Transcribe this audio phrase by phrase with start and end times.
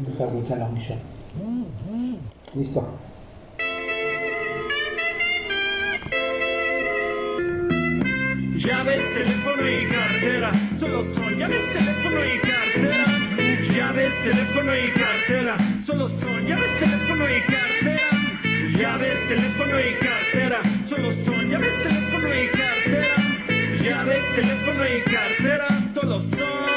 [0.00, 0.98] Deja escuchar la misión.
[2.54, 2.86] Listo.
[8.56, 13.04] Llaves, teléfono y cartera, solo son llaves, teléfono y cartera.
[13.74, 18.10] Llaves, teléfono y cartera, solo son llaves, teléfono y cartera.
[18.78, 23.16] Llaves, teléfono y cartera, solo son llaves, teléfono y cartera.
[23.82, 26.67] Llaves, teléfono y cartera, solo son.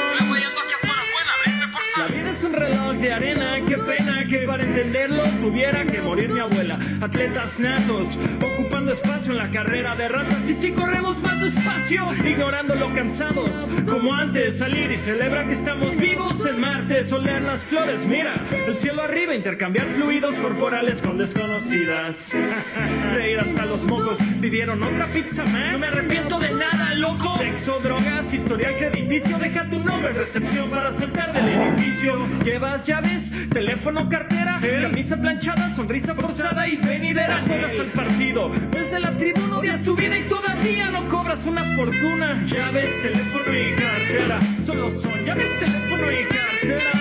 [3.02, 6.78] De arena, qué pena que para entenderlo tuviera que morir mi abuela.
[7.00, 10.48] Atletas natos, ocupando espacio en la carrera de ratas.
[10.48, 15.96] Y si corremos más despacio, ignorando lo cansados, como antes, salir y celebrar que estamos
[15.96, 18.06] vivos en Marte, solear las flores.
[18.06, 22.30] Mira, el cielo arriba, intercambiar fluidos corporales con desconocidas.
[23.14, 25.72] Reír hasta los mocos, pidieron otra pizza más.
[25.72, 27.36] No me arrepiento de nada, loco.
[27.38, 32.16] Sexo, drogas, historial crediticio, deja tu nombre en recepción para saltar del edificio.
[32.44, 37.40] Llevas llaves, teléfono, cartera, camisa planchada, sonrisa forzada y venidera.
[37.46, 42.44] Juegas al partido, desde la tribuna odias tu vida y todavía no cobras una fortuna.
[42.44, 46.92] Llaves, teléfono y cartera, solo son llaves, teléfono y cartera.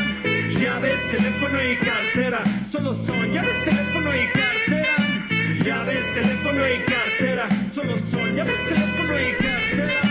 [0.61, 4.95] Llaves, teléfono y cartera, solo son llaves, teléfono y cartera.
[5.65, 10.10] Llaves, teléfono y cartera, solo son llaves, teléfono y cartera.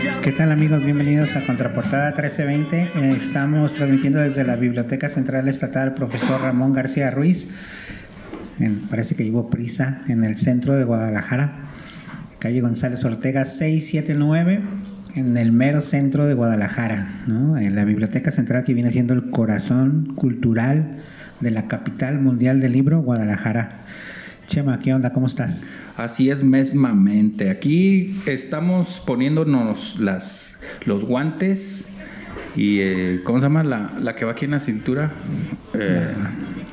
[0.00, 0.82] ¿Qué tal amigos?
[0.82, 2.78] Bienvenidos a Contraportada 1320.
[2.94, 7.50] Eh, Estamos transmitiendo desde la Biblioteca Central Estatal Profesor Ramón García Ruiz.
[8.88, 11.68] Parece que llevó prisa en el centro de Guadalajara.
[12.38, 14.62] Calle González Ortega 679
[15.16, 17.58] en el mero centro de Guadalajara, ¿no?
[17.58, 20.96] En la Biblioteca Central que viene siendo el corazón cultural
[21.40, 23.80] de la capital mundial del libro, Guadalajara.
[24.46, 25.12] Chema, ¿qué onda?
[25.12, 25.62] ¿Cómo estás?
[26.00, 27.50] Así es mesmamente.
[27.50, 31.84] Aquí estamos poniéndonos las, los guantes
[32.56, 33.62] y eh, ¿cómo se llama?
[33.64, 35.10] La, la que va aquí en la cintura.
[35.74, 36.08] Eh,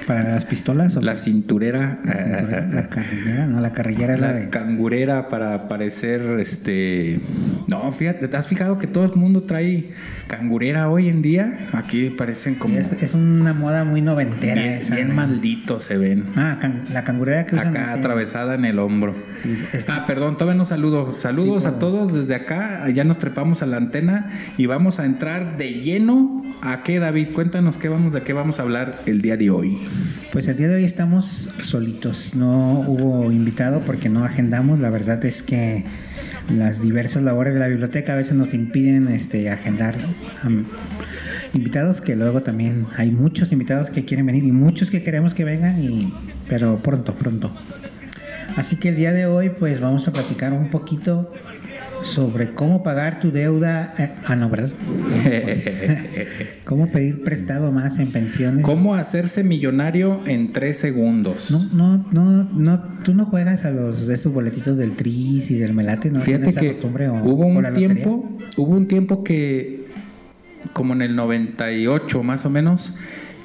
[0.08, 0.96] ¿Para las pistolas?
[0.96, 2.00] o la cinturera.
[2.06, 4.50] La cinturera, la carrillera, no, la carrillera es la, de...
[4.50, 7.20] cangurera para parecer este
[7.68, 9.92] no fíjate te has fijado que todo el mundo trae
[10.28, 14.96] cangurera hoy en día aquí parecen como Es, es una moda muy noventera bien, esa,
[14.96, 15.16] bien ¿no?
[15.16, 19.58] malditos se ven Ah, can- la cangurera que usan acá atravesada en el hombro Sí,
[19.90, 21.16] Ah, perdón, todavía no saludo.
[21.16, 22.90] Saludos a todos desde acá.
[22.90, 26.44] Ya nos trepamos a la antena y vamos a entrar de lleno.
[26.62, 27.30] ¿A qué, David?
[27.34, 29.78] Cuéntanos qué vamos, de qué vamos a hablar el día de hoy.
[30.32, 35.24] Pues el día de hoy estamos solitos, no hubo invitado porque no agendamos, la verdad
[35.26, 35.86] es que
[36.50, 39.96] las diversas labores de la biblioteca a veces nos impiden este agendar
[40.44, 40.66] am,
[41.54, 45.44] invitados que luego también hay muchos invitados que quieren venir y muchos que queremos que
[45.44, 46.14] vengan y
[46.48, 47.52] pero pronto, pronto.
[48.56, 51.32] Así que el día de hoy pues vamos a platicar un poquito
[52.04, 54.70] sobre cómo pagar tu deuda, eh, ah no, ¿verdad?
[56.66, 58.64] Cómo pedir prestado más en pensiones.
[58.66, 61.50] ¿Cómo hacerse millonario en tres segundos?
[61.52, 65.58] No, no, no, no, tú no juegas a los de esos boletitos del Tris y
[65.58, 66.20] del Melate, ¿no?
[66.22, 69.88] Fíjate ¿Tienes esa que costumbre o- hubo un tiempo, hubo un tiempo que,
[70.74, 72.94] como en el 98 más o menos,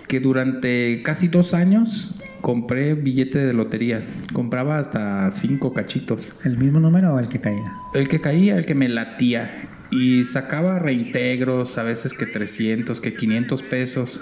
[0.09, 4.05] que durante casi dos años compré billete de lotería.
[4.35, 6.35] Compraba hasta cinco cachitos.
[6.45, 7.73] ¿El mismo número o el que caiga?
[7.95, 9.69] El que caía, el que me latía.
[9.91, 14.21] Y sacaba reintegros, a veces que 300, que 500 pesos.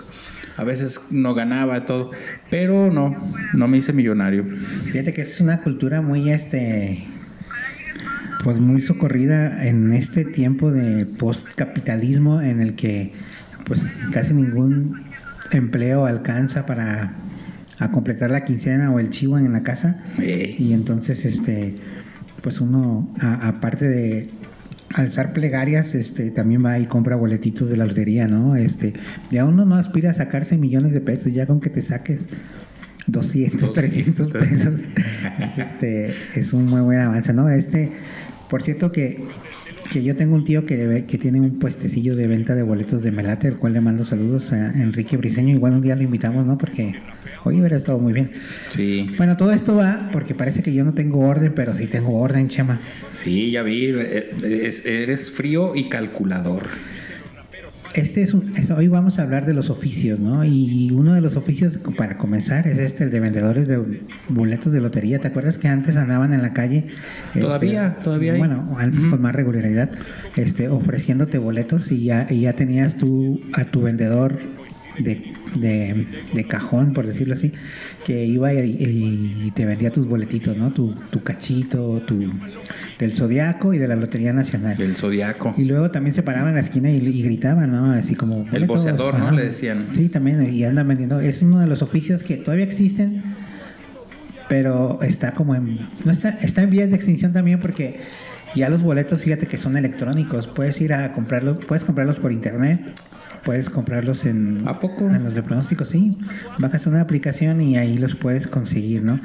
[0.57, 2.11] A veces no ganaba todo.
[2.51, 3.17] Pero no,
[3.55, 4.45] no me hice millonario.
[4.93, 7.05] Fíjate que es una cultura muy, este,
[8.45, 13.13] pues muy socorrida en este tiempo de postcapitalismo en el que,
[13.65, 13.81] pues
[14.13, 15.05] casi ningún
[15.53, 17.17] empleo alcanza para
[17.81, 20.03] a completar la quincena o el chivo en la casa.
[20.59, 21.75] Y entonces, este,
[22.43, 24.31] pues uno, a- aparte de
[24.95, 28.55] alzar plegarias, este, también va y compra boletitos de la lotería, ¿no?
[28.57, 28.93] Este,
[29.31, 32.29] ya uno no aspira a sacarse millones de pesos, ya con que te saques
[33.07, 34.83] 200, 300 pesos,
[35.41, 37.49] es, este, es un muy buen avance, ¿no?
[37.49, 37.93] Este,
[38.49, 39.29] por cierto que,
[39.93, 43.13] que yo tengo un tío que, que tiene un puestecillo de venta de boletos de
[43.13, 46.59] Melate, el cual le mando saludos a Enrique Briseño, igual un día lo invitamos, ¿no?
[46.59, 46.93] Porque
[47.45, 48.31] hoy hubiera estado muy bien.
[48.71, 52.19] sí, Bueno, todo esto va porque parece que yo no tengo orden, pero sí tengo
[52.19, 52.81] orden, Chema.
[53.13, 53.87] sí, ya vi.
[53.87, 56.65] eh, es- eres frío y calculador.
[57.93, 60.45] Este es un, es- hoy vamos a hablar de los oficios, ¿no?
[60.45, 63.83] Y uno de los oficios para comenzar es este, el de vendedores de
[64.29, 65.21] boletos de lotería.
[65.21, 66.87] ¿Te acuerdas que antes andaban en la calle?
[67.29, 68.39] este, Todavía, todavía hay.
[68.39, 69.91] Bueno, antes con más regularidad,
[70.37, 74.39] este, ofreciéndote boletos y ya, y ya tenías tú a tu vendedor
[74.99, 77.53] de, de, de cajón, por decirlo así,
[78.05, 80.71] que iba y, y te vendía tus boletitos, ¿no?
[80.73, 82.31] Tu, tu cachito, tu
[82.99, 84.77] del Zodiaco y de la Lotería Nacional.
[84.77, 85.55] Del Zodiaco.
[85.57, 87.93] Y luego también se paraban en la esquina y, y gritaban, ¿no?
[87.93, 88.45] Así como...
[88.53, 89.31] El boceador, ¿no?
[89.31, 89.89] Le decían.
[89.95, 91.21] Sí, también, y andan vendiendo.
[91.21, 93.23] Es uno de los oficios que todavía existen,
[94.51, 95.79] pero está como en...
[96.05, 98.01] No está, está en vías de extinción también porque
[98.57, 100.49] ya los boletos, fíjate que son electrónicos.
[100.49, 102.81] Puedes ir a comprarlos, puedes comprarlos por internet,
[103.45, 104.67] puedes comprarlos en...
[104.67, 105.09] ¿A poco?
[105.09, 106.19] En los de pronósticos, sí.
[106.59, 109.21] Bajas una aplicación y ahí los puedes conseguir, ¿no?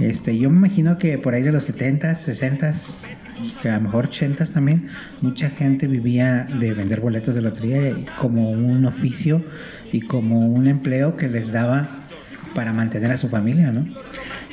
[0.00, 2.94] Este, yo me imagino que por ahí de los 70s, 60s,
[3.60, 4.88] que a lo mejor 80s también,
[5.20, 9.44] mucha gente vivía de vender boletos de lotería como un oficio
[9.92, 11.90] y como un empleo que les daba
[12.54, 13.84] para mantener a su familia, ¿no?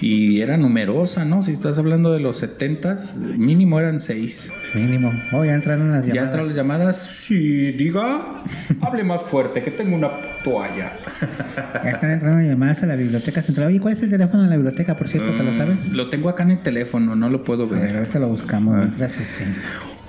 [0.01, 1.43] Y era numerosa, ¿no?
[1.43, 2.97] Si estás hablando de los 70
[3.37, 4.51] mínimo eran seis.
[4.73, 5.13] Mínimo.
[5.33, 6.25] Oh, ya entraron las ¿Ya llamadas.
[6.27, 6.97] entraron las llamadas?
[7.01, 8.43] Sí, diga.
[8.81, 10.11] Hable más fuerte, que tengo una
[10.43, 10.93] toalla.
[11.83, 13.67] Ya están entrando llamadas a la biblioteca central.
[13.67, 15.31] Oye, ¿cuál es el teléfono de la biblioteca, por cierto?
[15.31, 15.93] ¿Te lo Mm, sabes?
[15.93, 17.97] Lo tengo acá en el teléfono, no lo puedo A ver, ver.
[17.97, 18.79] ahorita lo buscamos Ah.
[18.79, 19.43] mientras este...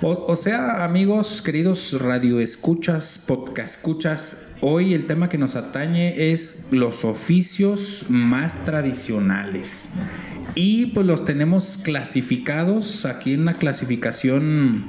[0.01, 6.65] O, o sea, amigos, queridos radioescuchas, podcast escuchas, hoy el tema que nos atañe es
[6.71, 9.89] los oficios más tradicionales.
[10.55, 14.85] Y pues los tenemos clasificados aquí en una clasificación,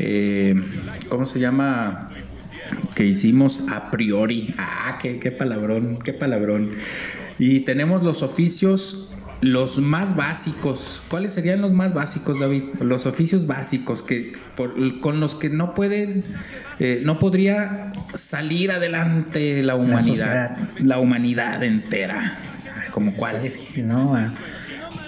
[0.00, 0.54] eh,
[1.10, 2.08] ¿cómo se llama?
[2.94, 4.54] Que hicimos a priori.
[4.58, 6.72] Ah, qué, qué palabrón, qué palabrón.
[7.38, 9.08] Y tenemos los oficios
[9.40, 11.02] los más básicos.
[11.08, 12.62] ¿Cuáles serían los más básicos, David?
[12.80, 16.24] Los oficios básicos que por- con los que no pueden,
[16.78, 22.38] eh, no podría salir adelante la humanidad, la, humanidad entera.
[22.92, 23.40] Como cuál?
[23.84, 24.16] ¿no?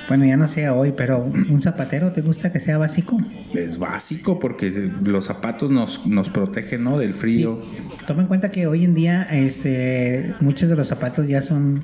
[0.09, 3.19] Bueno, ya no sé hoy, pero un zapatero, ¿te gusta que sea básico?
[3.55, 4.71] Es básico porque
[5.05, 6.99] los zapatos nos, nos protegen, ¿no?
[6.99, 7.61] Del frío.
[7.71, 7.77] Sí.
[8.07, 11.83] Toma en cuenta que hoy en día este, muchos de los zapatos ya son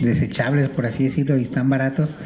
[0.00, 2.16] desechables, por así decirlo, y están baratos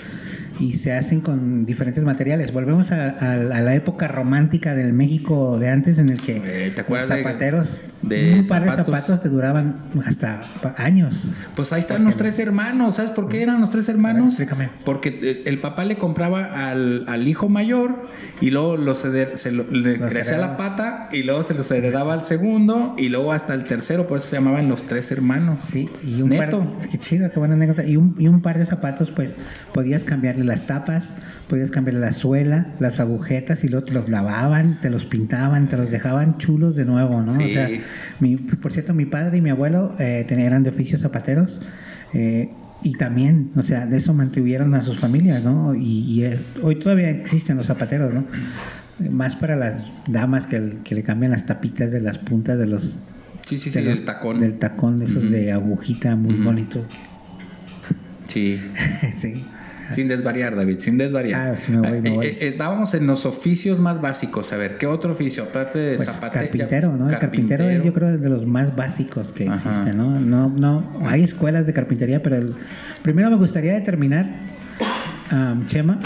[0.61, 2.53] y se hacen con diferentes materiales.
[2.53, 6.73] Volvemos a, a- a la época romántica del México de antes en el que Eh,
[6.75, 9.21] ¿te acuerdas los zapateros, de un par de zapatos?
[9.23, 10.41] te duraban hasta
[10.77, 11.35] años.
[11.55, 12.97] Pues ahí están ¿Por los tres hermanos.
[12.97, 14.29] ¿Sabes por qué eran los tres hermanos?
[14.29, 14.71] explícame.
[14.85, 18.03] Porque eh, el papá le compraba al, al hijo mayor
[18.41, 21.71] y luego los hede- se lo- le Los crecía la pata y luego se los
[21.71, 24.07] heredaba al segundo y luego hasta el tercero.
[24.07, 25.63] Por eso se llamaban los tres hermanos.
[25.63, 26.59] Sí, y un Neto.
[26.61, 27.85] par, qué chido, qué buena anécdota.
[27.87, 29.35] Y un, y un par de zapatos, pues
[29.73, 31.15] podías cambiarle las tapas,
[31.49, 35.77] podías cambiarle la suela, las agujetas y luego te los lavaban, te los pintaban, te
[35.77, 37.31] los dejaban chulos de nuevo, ¿no?
[37.37, 37.45] Sí.
[37.45, 37.69] O sea,
[38.21, 41.61] mi, por cierto, mi padre y mi abuelo eh, tenían eran de oficios zapateros.
[42.13, 42.53] eh,
[42.85, 45.73] y también, o sea, de eso mantuvieron a sus familias, ¿no?
[45.75, 48.25] Y, y es- hoy todavía existen los zapateros, ¿no?
[49.11, 52.99] Más para las damas que, que le cambian las tapitas de las puntas de los
[53.47, 54.39] Sí, sí, sí, de los- el tacón.
[54.41, 56.89] Del tacón, de esos de agujita muy bonitos.
[58.25, 58.61] Sí.
[59.19, 59.47] sí.
[59.93, 61.55] Sin desvariar, David, sin desvariar.
[61.55, 62.27] Ah, sí, me voy, me Eh, voy.
[62.27, 64.53] eh, estábamos en los oficios más básicos.
[64.53, 65.45] A ver, ¿qué otro oficio?
[65.45, 66.45] Aparte de Pues zapatero.
[66.45, 67.09] carpintero, ¿no?
[67.11, 69.69] El carpintero es yo creo de los más básicos que Ajá.
[69.71, 70.19] existen, ¿no?
[70.21, 72.55] No, no, hay escuelas de carpintería, pero el-
[73.03, 74.27] primero me gustaría determinar,
[75.31, 75.99] am, Chema,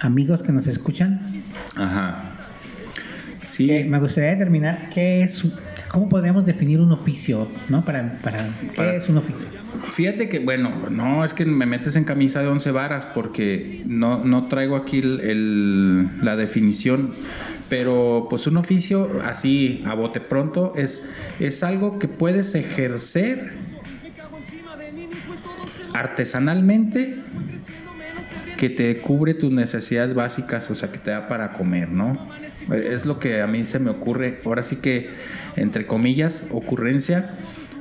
[0.00, 1.20] amigos que nos escuchan,
[1.76, 2.24] Ajá.
[3.46, 3.70] Sí.
[3.70, 5.42] eh, me gustaría determinar qué es,
[5.88, 7.84] cómo podríamos definir un oficio, ¿no?
[7.84, 9.46] Para, para, ¿qué Para- es un oficio?
[9.88, 14.22] Fíjate que, bueno, no es que me metes en camisa de once varas porque no,
[14.24, 17.12] no traigo aquí el- el- la definición,
[17.68, 21.02] pero pues un oficio así a bote pronto es,
[21.40, 23.52] es algo que puedes ejercer
[25.92, 27.16] artesanalmente
[28.56, 32.18] que te cubre tus necesidades básicas, o sea, que te da para comer, ¿no?
[32.74, 34.36] Es lo que a mí se me ocurre.
[34.44, 35.08] Ahora sí que,
[35.56, 37.30] entre comillas, ocurrencia.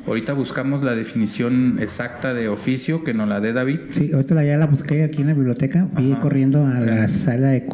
[0.07, 3.79] Ahorita buscamos la definición exacta de oficio que nos la dé David.
[3.91, 6.21] Sí, ahorita ya la busqué aquí en la biblioteca, fui Ajá.
[6.21, 7.65] corriendo a la sala de,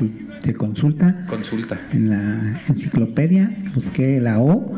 [0.44, 1.80] de consulta Consulta.
[1.94, 4.74] en la enciclopedia, busqué la O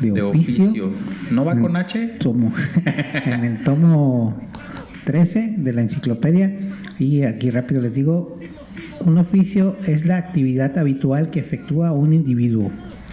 [0.00, 0.64] de, De oficio.
[0.64, 0.90] oficio.
[1.30, 2.16] ¿No va en con H?
[2.18, 2.52] Tomo,
[3.24, 4.36] en el tomo
[5.04, 6.52] 13 de la enciclopedia
[6.98, 8.35] y aquí rápido les digo,
[9.00, 12.70] un oficio es la actividad habitual que efectúa un individuo,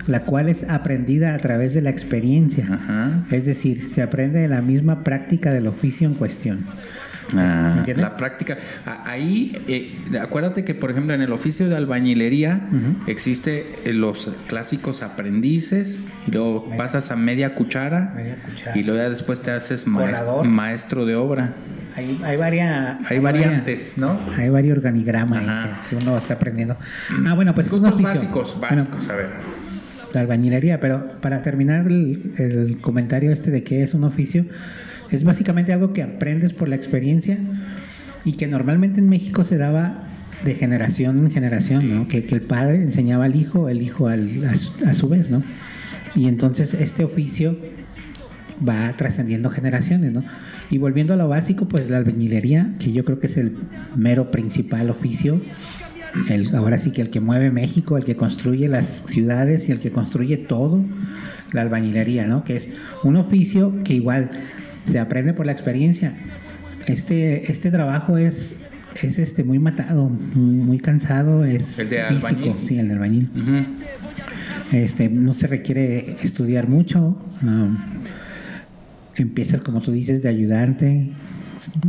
[0.07, 2.67] la cual es aprendida a través de la experiencia.
[2.69, 3.25] Ajá.
[3.31, 6.65] Es decir, se aprende de la misma práctica del oficio en cuestión.
[7.35, 8.57] Ah, la práctica.
[9.05, 13.09] Ahí, eh, acuérdate que, por ejemplo, en el oficio de albañilería Ujú.
[13.09, 18.77] existe eh, los clásicos aprendices, y luego Media- pasas a media cuchara, Media cuchara.
[18.77, 20.45] y luego ya después te haces maes- Colador.
[20.47, 21.53] maestro de obra.
[21.95, 24.19] Hay, hay, varia- Hay variantes, ¿no?
[24.37, 25.43] hay varios organigramas
[25.89, 26.75] que, que uno está aprendiendo.
[27.25, 27.91] Ah, bueno, pues oficio.
[28.03, 29.29] básicos, Bueno, básicos, a ver.
[30.13, 34.45] la albañilería, pero para terminar el, el comentario este de qué es un oficio,
[35.15, 37.37] es básicamente algo que aprendes por la experiencia
[38.25, 40.01] y que normalmente en México se daba
[40.43, 42.07] de generación en generación, ¿no?
[42.07, 45.29] Que, que el padre enseñaba al hijo, el hijo al, a, su, a su vez,
[45.29, 45.41] ¿no?
[46.15, 47.57] Y entonces este oficio
[48.67, 50.23] va trascendiendo generaciones, ¿no?
[50.69, 53.57] Y volviendo a lo básico, pues la albañilería, que yo creo que es el
[53.95, 55.39] mero principal oficio,
[56.29, 59.79] el, ahora sí que el que mueve México, el que construye las ciudades y el
[59.79, 60.83] que construye todo,
[61.51, 62.43] la albañilería, ¿no?
[62.43, 62.69] Que es
[63.03, 64.29] un oficio que igual
[64.85, 66.13] se aprende por la experiencia.
[66.87, 68.55] Este, este trabajo es,
[69.01, 72.55] es este muy matado, muy, muy cansado, es El de físico, albañil.
[72.67, 73.29] sí, el de albañil.
[74.71, 77.17] Este, no se requiere estudiar mucho.
[77.43, 77.77] um,
[79.15, 81.09] empiezas, como tú dices, de ayudante,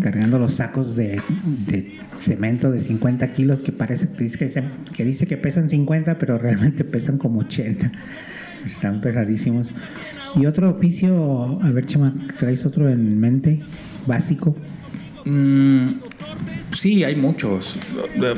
[0.00, 1.20] cargando los sacos de,
[1.66, 4.62] de cemento de 50 kilos que parece que dice que, se-
[4.94, 7.90] que dice que pesan 50, pero realmente pesan como 80.
[8.64, 9.68] Están pesadísimos.
[10.36, 13.60] Y otro oficio, a ver, Chema, ¿traes otro en mente?
[14.06, 14.56] Básico.
[15.24, 16.00] Mm,
[16.74, 17.78] sí, hay muchos.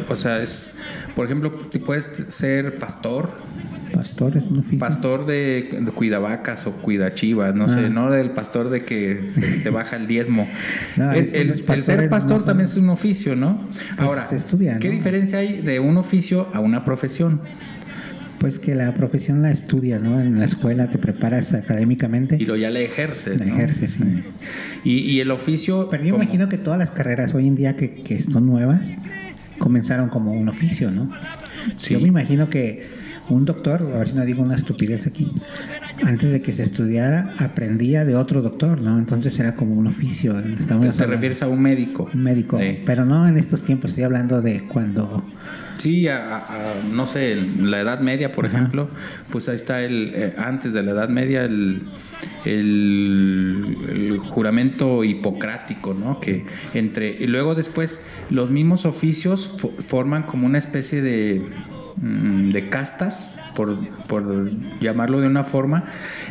[0.08, 0.74] O sea, es,
[1.14, 3.28] por ejemplo, tú puedes ser pastor,
[3.92, 4.78] Pastor es un oficio.
[4.78, 7.88] pastor de, de cuidavacas o cuidachivas, no sé, Ah.
[7.88, 10.46] no del pastor de que se te baja el diezmo.
[10.96, 11.26] No, el,
[11.82, 13.68] ser pastor no también es un oficio, ¿no?
[13.96, 14.94] Ahora, se estudia, ¿qué ¿no?
[14.94, 17.40] diferencia hay de un oficio a una profesión?
[18.38, 20.20] Pues que la profesión la estudias, ¿no?
[20.20, 22.36] En la escuela te preparas académicamente.
[22.38, 23.54] Y lo ya le ejerces, La ¿no?
[23.54, 24.04] ejerces, sí.
[24.84, 25.88] Y, y el oficio...
[25.90, 28.92] Pero yo imagino que todas las carreras hoy en día que, que son nuevas
[29.58, 31.10] comenzaron como un oficio, ¿no?
[31.78, 31.94] Sí.
[31.94, 32.86] Yo me imagino que
[33.30, 35.32] un doctor, a ver si no digo una estupidez aquí,
[36.04, 38.98] antes de que se estudiara aprendía de otro doctor, ¿no?
[38.98, 40.38] Entonces era como un oficio.
[40.40, 42.08] Estamos ¿Te refieres a un médico?
[42.12, 42.78] un médico, Sí.
[42.84, 45.24] pero no en estos tiempos, estoy hablando de cuando
[45.78, 48.56] Sí, a, no sé, en la Edad Media, por Ajá.
[48.58, 48.88] ejemplo,
[49.30, 51.82] pues ahí está el, eh, antes de la Edad Media, el,
[52.44, 56.18] el, el juramento hipocrático, ¿no?
[56.20, 61.46] Que entre, y luego después los mismos oficios fo- forman como una especie de,
[62.02, 64.50] de castas, por, por
[64.80, 65.84] llamarlo de una forma,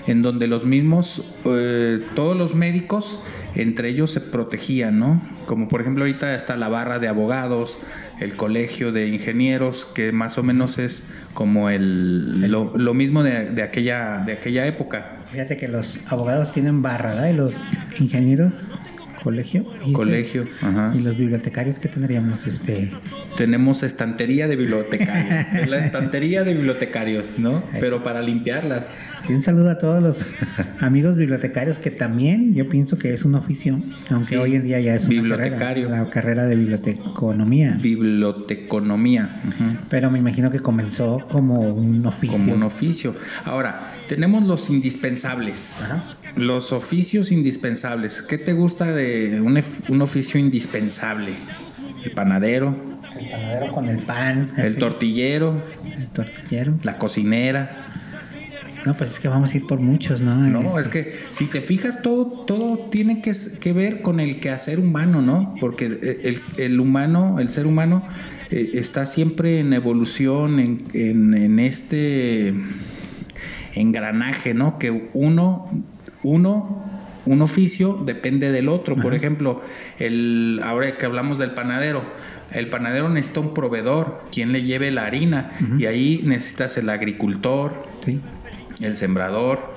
[0.06, 3.20] en donde los mismos, eh, todos los médicos,
[3.56, 5.22] entre ellos se protegían, ¿no?
[5.48, 7.80] Como por ejemplo ahorita está la barra de abogados,
[8.20, 13.50] el colegio de ingenieros, que más o menos es como el, lo, lo mismo de,
[13.50, 15.18] de aquella, de aquella época.
[15.32, 17.30] Fíjate que los abogados tienen barra, ¿verdad?
[17.30, 17.54] Y los
[18.00, 18.54] ingenieros,
[19.26, 19.64] colegio.
[19.74, 19.94] ¿dijiste?
[19.94, 20.94] Colegio, ajá.
[20.96, 22.46] Y los bibliotecarios, ¿qué tendríamos?
[22.48, 22.92] Este,
[23.36, 27.64] Tenemos estantería de bibliotecarios, la estantería de bibliotecarios, ¿no?
[27.80, 28.90] Pero para limpiarlas.
[29.28, 30.18] y un saludo a todos los
[30.80, 34.80] amigos bibliotecarios que también yo pienso que es un oficio, aunque Sí, hoy en día
[34.80, 35.58] ya es una bibliotecario.
[35.90, 37.78] carrera, la carrera de biblioteconomía.
[37.82, 39.30] Biblioteconomía.
[39.48, 39.78] ujú.
[39.90, 42.38] Pero me imagino que comenzó como un oficio.
[42.38, 43.16] como un oficio.
[43.44, 45.74] Ahora, tenemos los indispensables.
[45.82, 46.04] Ajá.
[46.36, 48.22] Los oficios indispensables.
[48.22, 51.32] ¿Qué te gusta de un, un oficio indispensable?
[52.04, 52.76] El panadero,
[53.20, 54.50] El panadero con el pan.
[54.58, 55.64] el así, tortillero,
[55.98, 56.74] El tortillero.
[56.84, 57.70] la cocinera.
[58.86, 60.36] No, pues es que vamos a ir por muchos, ¿no?
[60.36, 64.80] No, es Este, que si te fijas, todo, todo tiene que, ver con el quehacer
[64.80, 65.56] humano, ¿no?
[65.60, 68.04] Porque el, el humano, el ser humano,
[68.52, 72.54] eh, está siempre en evolución, en, en, en este
[73.74, 74.78] engranaje, ¿no?
[74.78, 75.68] Que uno,
[76.26, 76.84] uno,
[77.26, 78.96] un oficio depende del otro.
[78.96, 79.16] Por Ajá.
[79.18, 79.62] ejemplo,
[80.00, 82.04] el, ahora que hablamos del panadero,
[82.52, 87.86] el panadero necesita un proveedor, quien le lleve la harina, y ahí necesitas el agricultor,
[88.02, 88.20] Sí.
[88.82, 89.75] el sembrador,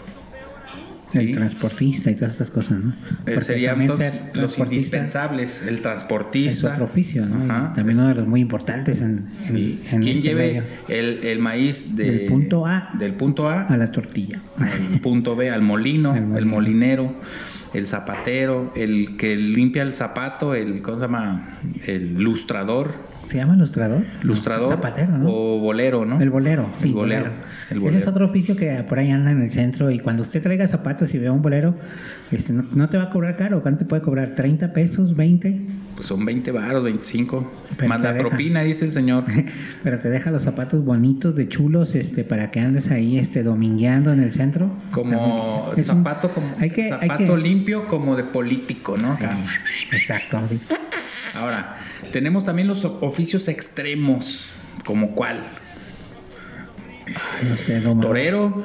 [1.14, 2.92] El transportista y todas estas cosas, ¿no?
[3.26, 3.86] Eh, serían
[4.34, 6.72] los indispensables, el Es transportista.
[6.72, 7.44] otro oficio, ¿no?
[7.52, 9.82] Ajá, también es- uno de los muy importantes en, en, sí.
[9.90, 13.76] en Quien este lleve el, el maíz de- Del punto A del punto A a
[13.76, 14.40] la tortilla.
[14.58, 16.50] al punto B, al molino, Al el molino.
[16.50, 17.14] molinero,
[17.74, 21.58] el zapatero, el que limpia el zapato, el ¿cómo se llama?
[21.86, 22.92] El lustrador,
[23.26, 24.04] ¿Se llama ilustrador?
[24.22, 25.28] lustrador Zapatero, ¿no?
[25.30, 26.18] o bolero, ¿no?
[26.20, 27.42] El bolero, sí, el bolero, bolero.
[27.70, 27.98] el Ese bolero.
[27.98, 31.12] es otro oficio que por ahí anda en el centro y cuando usted traiga zapatos
[31.14, 31.74] y vea un bolero,
[32.30, 34.34] este, no, no te va a cobrar caro, ¿cuánto te puede cobrar?
[34.34, 35.14] ¿30 pesos?
[35.14, 35.60] ¿20?
[35.98, 37.52] Pues son 20 baros, 25.
[37.76, 38.28] Pero Más te la deja.
[38.28, 39.24] propina, dice el señor.
[39.82, 44.12] Pero te deja los zapatos bonitos de chulos este, para que andes ahí este, domingueando
[44.12, 44.70] en el centro.
[44.92, 49.12] Como zapato, como hay que- hay zapato que- limpio como de político, ¿no?
[49.16, 49.24] Sí,
[49.90, 50.40] exacto.
[50.48, 50.60] sí.
[51.36, 51.78] Ahora,
[52.12, 54.48] tenemos también los oficios extremos,
[54.84, 55.48] como cuál?
[57.48, 58.04] No sé, domador.
[58.10, 58.64] Torero,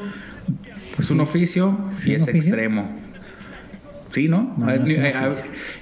[0.96, 2.38] pues un oficio Sí, y es oficio.
[2.54, 2.96] extremo.
[4.14, 4.56] Sí, ¿no?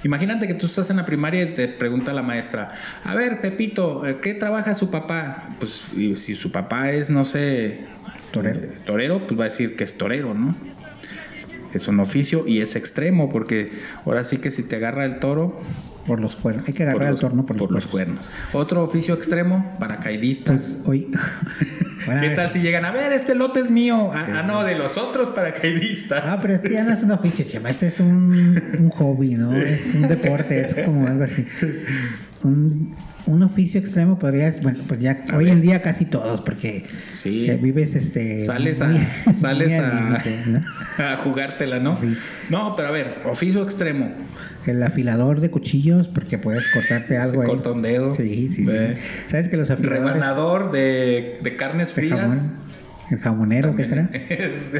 [0.04, 2.70] Imagínate que tú estás en la primaria y te pregunta la maestra,
[3.04, 5.44] a ver, Pepito, eh, ¿qué trabaja su papá?
[5.58, 7.84] Pues y si su papá es, no sé,
[8.30, 8.60] Torero.
[8.60, 10.56] eh, torero, pues va a decir que es torero, ¿no?
[11.74, 13.70] Es un oficio y es extremo, porque
[14.04, 15.60] ahora sí que si te agarra el toro,
[16.06, 16.66] Por los cuernos.
[16.66, 18.28] Hay que agarrar el los, torno por, los, cuernos.
[18.52, 20.54] Otro oficio extremo, paracaidista.
[20.54, 21.10] Pues hoy.
[22.20, 24.10] ¿Qué tal si llegan a ver, este lote es mío?
[24.12, 26.22] Ah, ah, no, de los otros paracaidistas.
[26.26, 27.70] Ah, pero este ya no es un oficio, Chema.
[27.70, 29.56] Este es un, un hobby, ¿no?
[29.56, 31.46] Es un deporte, es como algo así.
[32.42, 35.54] Un, un oficio extremo podrías, bueno, pues ya A hoy ver.
[35.54, 37.50] en día casi todos, porque Sí.
[37.60, 38.42] vives este.
[38.42, 39.00] Sales a, muy-
[39.40, 40.62] sales muy a, límite, ¿no?
[41.04, 41.96] a jugártela, ¿no?
[41.96, 42.16] Sí.
[42.50, 44.10] No, pero a ver, oficio extremo.
[44.66, 47.54] El afilador de cuchillos, porque puedes cortarte algo Se ahí.
[47.54, 48.14] corta un dedo.
[48.14, 48.70] Sí, sí, sí.
[49.26, 52.20] ¿Sabes que los afiladores Rebanador de, de carnes de frías.
[52.20, 52.52] jamón,
[53.10, 54.08] el jamonero, ¿qué será?
[54.28, 54.70] Es-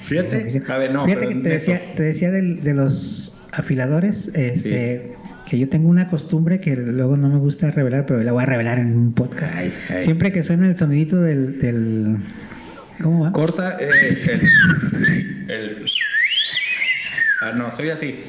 [0.00, 0.62] Fíjate, sí.
[0.68, 5.14] a ver, no, Fíjate que te decía, te decía del- de los afiladores, este,
[5.48, 8.46] que yo tengo una costumbre que luego no me gusta revelar, pero la voy a
[8.46, 9.54] revelar en un podcast.
[9.56, 10.02] Ay, ay.
[10.02, 12.16] Siempre que suena el sonidito del, del
[13.02, 13.32] ¿cómo va?
[13.32, 14.16] Corta eh,
[15.48, 15.84] el, el-
[17.40, 18.20] Ah, no, soy así.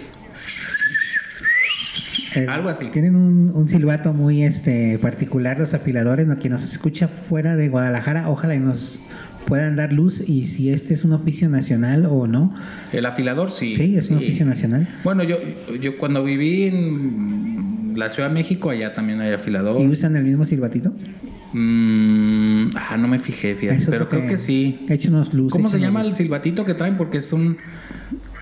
[2.36, 2.88] El- algo así.
[2.92, 6.38] Tienen un, un silbato muy este particular los afiladores, ¿no?
[6.38, 9.00] quien nos escucha fuera de Guadalajara, ojalá y nos
[9.46, 12.54] puedan dar luz y si este es un oficio nacional o no.
[12.94, 13.76] El afilador, sí.
[13.76, 14.88] Sí, es un oficio nacional.
[15.04, 15.38] Bueno, yo,
[15.82, 19.82] yo cuando viví en la Ciudad de México, allá también hay afilador.
[19.82, 20.94] ¿Y usan el mismo silbatito?
[21.54, 24.86] Mm, ah, no me fijé, fíjate, Eso pero creo que sí.
[24.88, 25.52] Échenos luz.
[25.52, 26.10] ¿Cómo se llama luz.
[26.10, 26.98] el silbatito que traen?
[26.98, 27.58] Porque es un...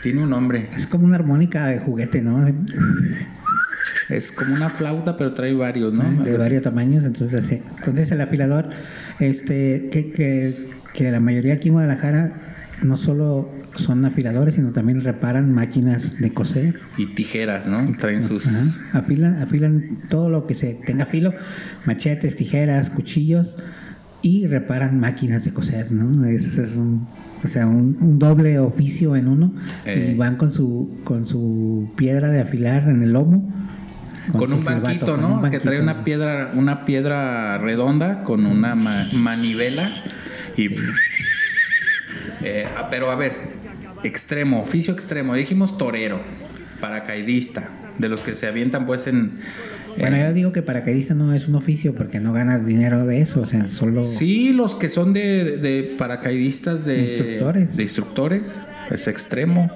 [0.02, 0.70] Tiene un nombre.
[0.76, 2.46] Es como una armónica de juguete, ¿no?
[4.10, 6.04] Es como una flauta, pero trae varios, ¿no?
[6.04, 7.62] Algo de varios tamaños, entonces así.
[7.78, 8.70] Entonces el afilador,
[9.20, 12.32] este, que, que, que la mayoría aquí en Guadalajara
[12.82, 16.80] no solo son afiladores, sino también reparan máquinas de coser.
[16.98, 17.92] Y tijeras, ¿no?
[18.00, 18.48] Traen sus...
[18.48, 18.64] Ajá.
[19.00, 21.34] Afilan, afilan todo lo que se tenga filo,
[21.86, 23.56] machetes, tijeras, cuchillos
[24.24, 26.26] y reparan máquinas de coser, ¿no?
[26.26, 27.08] Ese es un,
[27.44, 29.54] o sea, un, un doble oficio en uno
[29.86, 30.12] Eh.
[30.14, 33.54] y van con su con su piedra de afilar en el lomo.
[34.32, 35.40] Con un silbato, banquito, ¿no?
[35.40, 39.88] un Que trae una piedra, una piedra redonda con una ma- manivela
[40.58, 40.74] y...
[42.44, 43.34] Eh, pero a ver,
[44.04, 45.36] extremo, oficio extremo.
[45.36, 46.22] Dijimos torero,
[46.80, 49.40] paracaidista, de los que se avientan pues en...
[49.98, 53.22] Bueno, eh, yo digo que paracaidista no es un oficio porque no ganas dinero de
[53.22, 57.78] eso, o sea, solo Sí, los que son de, de paracaidistas de Instructores.
[57.78, 59.72] de instructores, es extremo.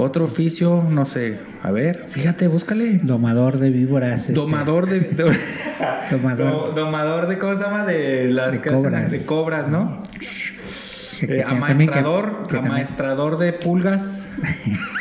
[0.00, 3.00] Otro oficio, no sé, a ver, fíjate, búscale.
[3.02, 4.20] domador de víboras.
[4.22, 5.36] este, Domador de, de-
[6.10, 6.50] Domador.
[6.50, 9.10] Do- domador de cómo se llama de las De que hacen- cobras.
[9.12, 10.02] de cobras, ¿no?
[10.18, 14.26] que- que Eh, amaestrador, que amaestrador de pulgas.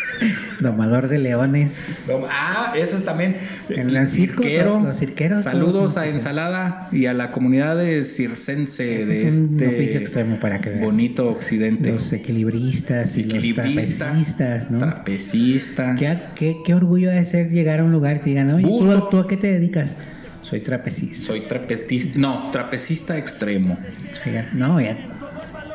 [0.59, 1.99] domador de leones.
[2.07, 3.37] Dom- Ah, eso es también.
[3.69, 4.79] En el circo, Cirquero.
[4.81, 6.07] los cirqueros, Saludos a.
[6.07, 10.69] Ensalada y a la comunidad de circense de es un este oficio extremo para que
[10.71, 10.81] veas.
[10.83, 11.91] bonito occidente.
[11.91, 14.79] Los equilibristas y Equilibrista, los trapecistas, ¿no?
[14.79, 15.95] Trapecista.
[15.97, 18.63] ¿Qué, qué, qué orgullo de ser llegar a un lugar que digan, oye,
[19.09, 19.95] ¿tú, a qué te dedicas?
[20.41, 21.27] Soy trapecista.
[21.27, 22.17] Soy trapecista.
[22.17, 23.77] No, trapecista extremo.
[24.23, 24.97] Fíjate, no, ya.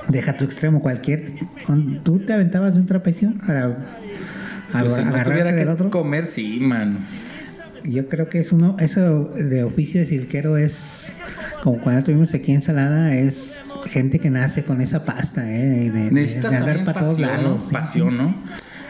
[0.09, 1.33] Deja tu extremo, cualquier.
[2.03, 3.77] ¿Tú te aventabas de un trapecio para
[4.81, 5.91] Pues si no agarrarte tuviera del que otro?
[5.91, 6.99] comer, sí, man.
[7.85, 11.13] Yo creo que es uno, eso de oficio de cirquero es
[11.63, 15.91] como cuando estuvimos aquí en Salada, es gente que nace con esa pasta, ¿eh?
[15.91, 17.61] De, Necesitas de andar para todos pasión, lados.
[17.61, 17.67] ¿no?
[17.67, 18.17] sí, Pasión, sí.
[18.17, 18.35] ¿no?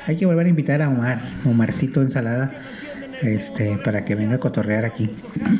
[0.07, 2.53] Hay que volver a invitar a Omar, Omarcito Ensalada,
[3.23, 5.11] este, para que venga a cotorrear aquí.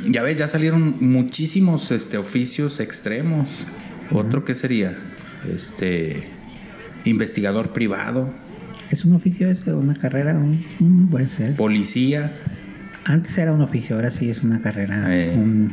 [0.09, 3.67] Ya ves, ya salieron muchísimos este, oficios extremos.
[4.13, 4.97] Otro que sería,
[5.53, 6.25] este,
[7.05, 8.29] investigador privado,
[8.90, 11.55] Es un oficio, es una carrera, un, un- puede ser.
[11.55, 12.33] policía.
[13.05, 15.05] Antes era un oficio, ahora sí es una carrera.
[15.14, 15.35] Eh.
[15.37, 15.70] un-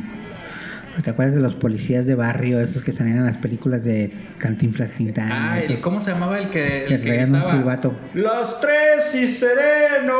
[1.02, 4.90] ¿Te acuerdas de los policías de barrio, esos que salían en las películas de Cantinflas
[4.90, 5.30] Tintán?
[5.32, 7.98] Ah, el- esos ¿cómo se llamaba el que, el que traían un silbato.
[8.12, 10.18] Los tres y sereno.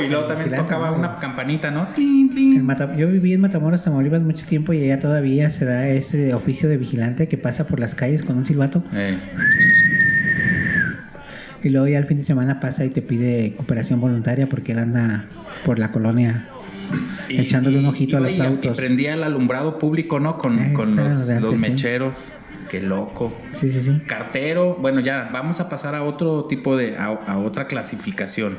[0.00, 0.96] Y luego también tocaba ¿no?
[0.98, 1.88] una campanita, ¿no?
[1.88, 2.64] Tin, tin.
[2.64, 6.68] Mata- yo viví en Matamoros, Tamaulipas mucho tiempo y allá todavía se da ese oficio
[6.68, 9.18] de vigilante que pasa por las calles con un silbato Eh,
[11.62, 14.78] y luego ya el fin de semana pasa y te pide cooperación voluntaria porque él
[14.78, 15.26] anda
[15.64, 16.44] por la colonia
[17.28, 18.72] y- echándole un ojito a los y- autos.
[18.72, 20.38] Y prendía el alumbrado público, ¿no?
[20.38, 21.56] Con, Eh, con los, sí.
[21.60, 22.32] mecheros.
[22.70, 23.32] Qué loco.
[23.52, 24.02] Sí, sí, sí.
[24.06, 28.58] Cartero, bueno, ya vamos a pasar a otro tipo de, a, a otra clasificación.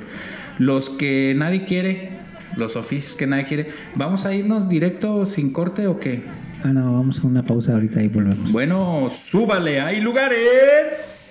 [0.58, 2.10] Los que nadie quiere,
[2.56, 3.70] los oficios que nadie quiere.
[3.96, 6.24] ¿Vamos a irnos directo sin corte o qué?
[6.64, 8.52] Ah, no, vamos a una pausa ahorita y volvemos.
[8.52, 11.29] Bueno, súbale, hay lugares.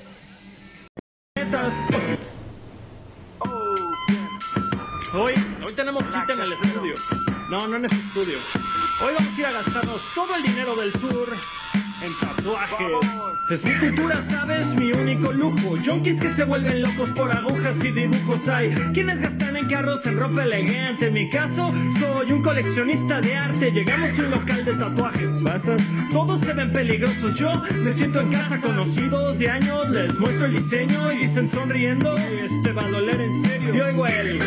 [7.48, 8.38] No, no en ese estudio.
[9.00, 11.36] Hoy vamos a ir a gastarnos todo el dinero del tour
[12.00, 12.78] en tatuajes.
[13.50, 14.66] Es mi cultura, ¿sabes?
[14.76, 15.76] Mi único lujo.
[15.84, 18.70] Junkies que se vuelven locos por agujas y dibujos hay.
[18.92, 21.06] Quienes gastan en carros en ropa elegante.
[21.06, 23.70] En mi caso, soy un coleccionista de arte.
[23.70, 25.30] Llegamos a un local de tatuajes.
[25.42, 25.82] ¿Pasas?
[26.10, 27.34] Todos se ven peligrosos.
[27.36, 29.90] Yo me siento en casa conocidos de años.
[29.90, 32.16] Les muestro el diseño y dicen sonriendo.
[32.16, 33.74] Este va a doler en serio.
[33.74, 34.38] Y oigo el.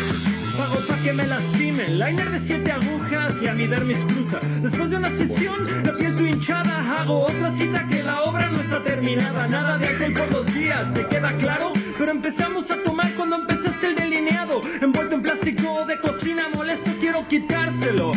[0.56, 1.98] Pago pa' que me lastimen.
[1.98, 4.38] Liner de siete agujas y a mi dermis cruza.
[4.60, 6.11] Después de una sesión, la piel
[6.50, 9.46] Hago otra cita que la obra no está terminada.
[9.46, 11.72] Nada de alcohol por dos días, ¿te queda claro?
[11.96, 14.60] Pero empezamos a tomar cuando empezaste el delineado.
[14.80, 18.10] Envuelto en plástico de cocina molesto, quiero quitárselo.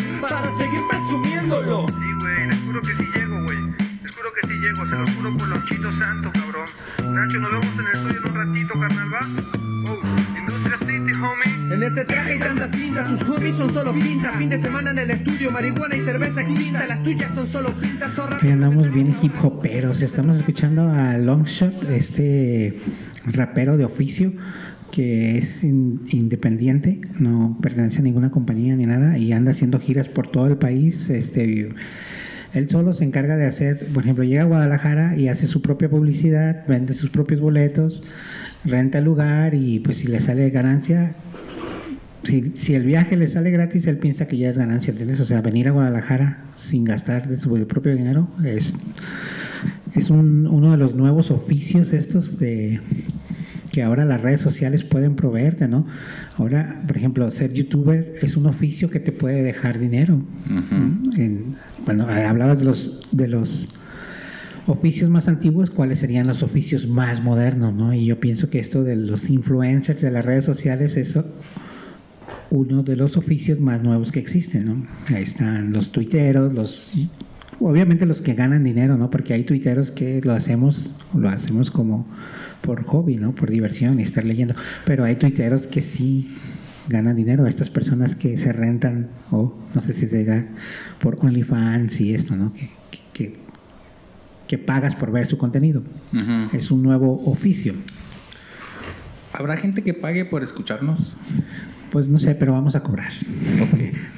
[13.75, 14.31] Solo pinta.
[14.31, 16.87] Fin de semana en el estudio, marihuana y cerveza extinta.
[16.87, 18.41] Las tuyas son solo pintas, zorras.
[18.41, 20.01] Hoy andamos bien hip hoperos.
[20.01, 22.79] Estamos escuchando a Longshot, este
[23.25, 24.31] rapero de oficio
[24.91, 30.07] que es in- independiente, no pertenece a ninguna compañía ni nada y anda haciendo giras
[30.07, 31.09] por todo el país.
[31.09, 31.67] Este,
[32.53, 35.89] él solo se encarga de hacer, por ejemplo, llega a Guadalajara y hace su propia
[35.89, 38.03] publicidad, vende sus propios boletos,
[38.63, 41.13] renta el lugar y pues si le sale ganancia,
[42.25, 45.19] si, si el viaje le sale gratis, él piensa que ya es ganancia, ¿entiendes?
[45.19, 48.73] O sea, venir a Guadalajara sin gastar de su propio dinero es,
[49.95, 52.79] es un- uno de los nuevos oficios estos de
[53.71, 55.85] que ahora las redes sociales pueden proveerte, ¿no?
[56.37, 60.15] Ahora, por ejemplo, ser youtuber es un oficio que te puede dejar dinero.
[60.45, 61.11] Ujú.
[61.17, 63.67] En- bueno, hablabas de los de los
[64.67, 67.93] oficios más antiguos, ¿cuáles serían los oficios más modernos, no?
[67.93, 71.19] Y yo pienso que esto de los influencers de las redes sociales es
[72.51, 74.87] uno de los oficios más nuevos que existen, ¿no?
[75.15, 76.91] Ahí están los tuiteros, los
[77.59, 79.09] obviamente los que ganan dinero, ¿no?
[79.09, 82.07] Porque hay tuiteros que lo hacemos lo hacemos como
[82.61, 83.33] por hobby, ¿no?
[83.33, 84.55] Por diversión y estar leyendo,
[84.85, 86.35] pero hay tuiteros que sí
[86.87, 90.45] ganan dinero, estas personas que se rentan o no sé si se
[90.99, 92.53] por OnlyFans y esto, ¿no?
[92.53, 92.69] Que,
[93.13, 93.39] que,
[94.47, 95.83] que- pagas por ver su contenido.
[96.53, 97.73] Es un nuevo oficio.
[99.33, 101.13] ¿Habrá gente que pague por escucharnos?
[101.91, 103.11] Pues no sé, pero vamos a cobrar.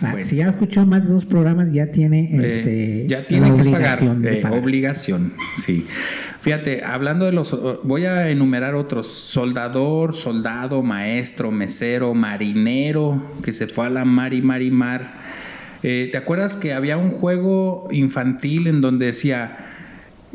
[0.01, 0.25] Ah, bueno.
[0.25, 3.71] Si ya escuchó más de dos programas, ya tiene Eh, este, ya tiene la que
[3.71, 4.59] pagar, obligación de eh, pagar.
[4.59, 5.85] obligación, sí.
[6.39, 13.67] Fíjate, hablando de los, voy a enumerar otros: soldador, soldado, maestro, mesero, marinero, que se
[13.67, 15.11] fue a la mar y mar y mar.
[15.83, 19.66] Eh, ¿Te acuerdas que había un juego infantil en donde decía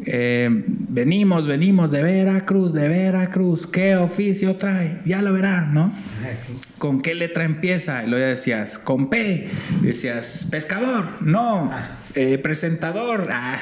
[0.04, 5.00] eh, venimos, venimos de Veracruz, de Veracruz, ¿qué oficio trae?
[5.04, 5.92] Ya lo verá, ¿no?
[6.78, 8.02] ¿Con qué letra empieza?
[8.04, 9.48] Y luego ya decías, con P.
[9.82, 11.70] Decías, pescador, no.
[12.14, 13.58] Eh, presentador, ah,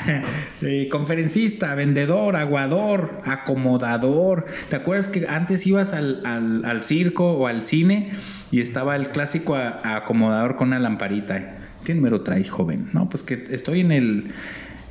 [0.63, 4.47] eh, conferencista, vendedor, aguador, acomodador.
[4.69, 8.11] ¿Te acuerdas que antes ibas al, al- al circo o al cine
[8.51, 11.57] y estaba el clásico a- acomodador con una lamparita?
[11.85, 12.89] ¿Qué número traes, joven?
[12.93, 14.25] No, pues que estoy en el...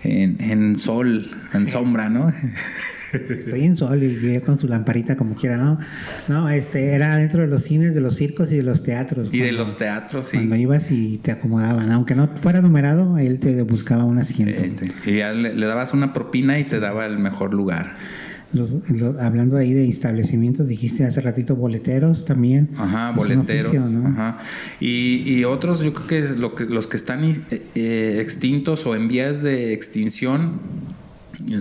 [0.04, 2.34] En, en sol, en sombra, ¿no?
[3.12, 5.80] Estoy en sol y llegué con su lamparita como quiera, ¿no?
[6.28, 9.30] No, este era dentro de los cines, de los circos y de los teatros.
[9.32, 10.38] Y de los teatros, sí.
[10.38, 14.62] Cuando ibas y te acomodaban, aunque no fuera numerado, él te buscaba un asiento.
[14.64, 17.96] Eh, y ya le, le dabas una propina y te daba el mejor lugar.
[18.52, 22.70] Los- lo- hablando ahí de establecimientos, dijiste hace ratito boleteros también.
[22.78, 23.68] Ajá, boleteros.
[23.68, 24.08] oficio, ¿no?
[24.10, 24.40] Ajá.
[24.80, 27.36] Y, y otros, yo creo que, lo que los que están eh,
[27.76, 30.60] eh, extintos o en vías de extinción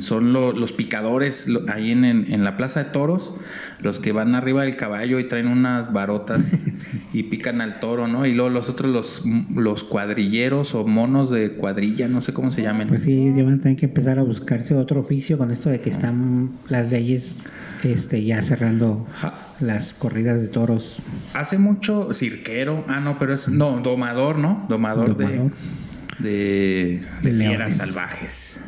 [0.00, 3.34] son lo- los picadores lo- ahí en, en- en la Plaza de Toros,
[3.80, 6.52] los que van arriba del caballo y traen unas barotas
[7.12, 8.26] y pican al toro, ¿no?
[8.26, 9.22] Y luego los otros, los,
[9.54, 12.88] los cuadrilleros o monos de cuadrilla, no sé cómo se llaman.
[12.88, 15.80] Pues sí, ya van a tener que empezar a buscarse otro oficio con esto de
[15.80, 17.38] que están las leyes
[17.84, 19.06] este, ya cerrando
[19.60, 21.00] las corridas de toros.
[21.34, 24.66] Hace mucho cirquero, ah no, pero es no, domador, ¿no?
[24.68, 25.52] Domador, Domador.
[26.18, 28.60] de de, de fieras salvajes.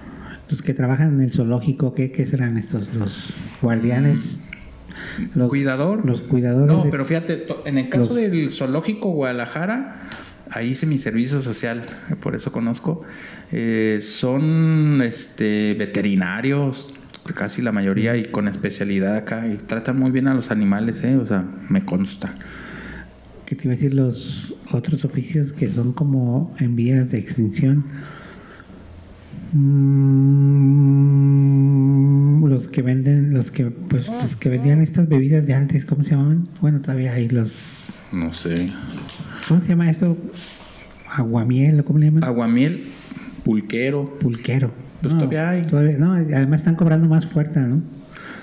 [0.50, 2.92] Los que trabajan en el zoológico, ¿qué, qué serán estos?
[2.94, 3.32] Los
[3.62, 4.40] guardianes.
[5.34, 6.04] Los, ¿Cuidador?
[6.04, 6.74] Los cuidadores.
[6.76, 10.08] No, de- pero fíjate, en el caso Los- del zoológico Guadalajara,
[10.50, 11.82] ahí hice mi servicio social,
[12.20, 13.02] por eso conozco.
[13.52, 16.92] eh, son este veterinarios,
[17.34, 21.16] casi la mayoría, y con especialidad acá, y tratan muy bien a los animales, ¿eh?
[21.16, 22.34] O sea, me consta.
[23.46, 23.94] ¿Qué te iba a decir?
[23.94, 27.84] Los otros oficios que son como en vías de extinción.
[32.30, 36.04] Mm, los que venden, los que, pues, los que vendían estas bebidas de antes, ¿cómo
[36.04, 36.48] se llamaban?
[36.60, 38.70] Bueno, todavía hay los No sé.
[39.48, 40.16] ¿Cómo se llama esto?
[41.08, 42.24] Aguamiel, ¿o ¿cómo le llaman?
[42.24, 42.84] Aguamiel,
[43.44, 44.18] pulquero.
[44.20, 44.72] Pulquero.
[45.02, 45.62] Pues todavía hay.
[45.66, 47.82] todavía- no, además están cobrando más fuerte, ¿no?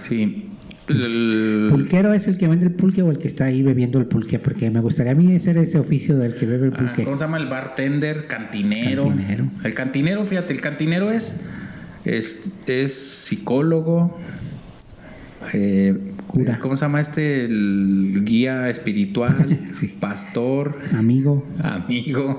[0.08, 0.50] Sí.
[0.89, 4.06] El- Pulquero es el que vende el pulque o el que está ahí bebiendo el
[4.06, 7.04] pulque, porque me gustaría a mí ser ese oficio del que bebe el Ah, pulque.
[7.04, 8.28] ¿Cómo se llama el bartender?
[8.28, 9.04] Cantinero.
[9.10, 9.45] Cantinero.
[9.63, 11.36] El cantinero, fíjate, el cantinero es,
[12.06, 14.17] es, es psicólogo.
[15.54, 16.60] eh, Cura.
[16.60, 17.45] ¿Cómo se llama este?
[17.45, 19.88] El guía espiritual, Sí.
[20.00, 22.38] pastor, Amigo, amigo.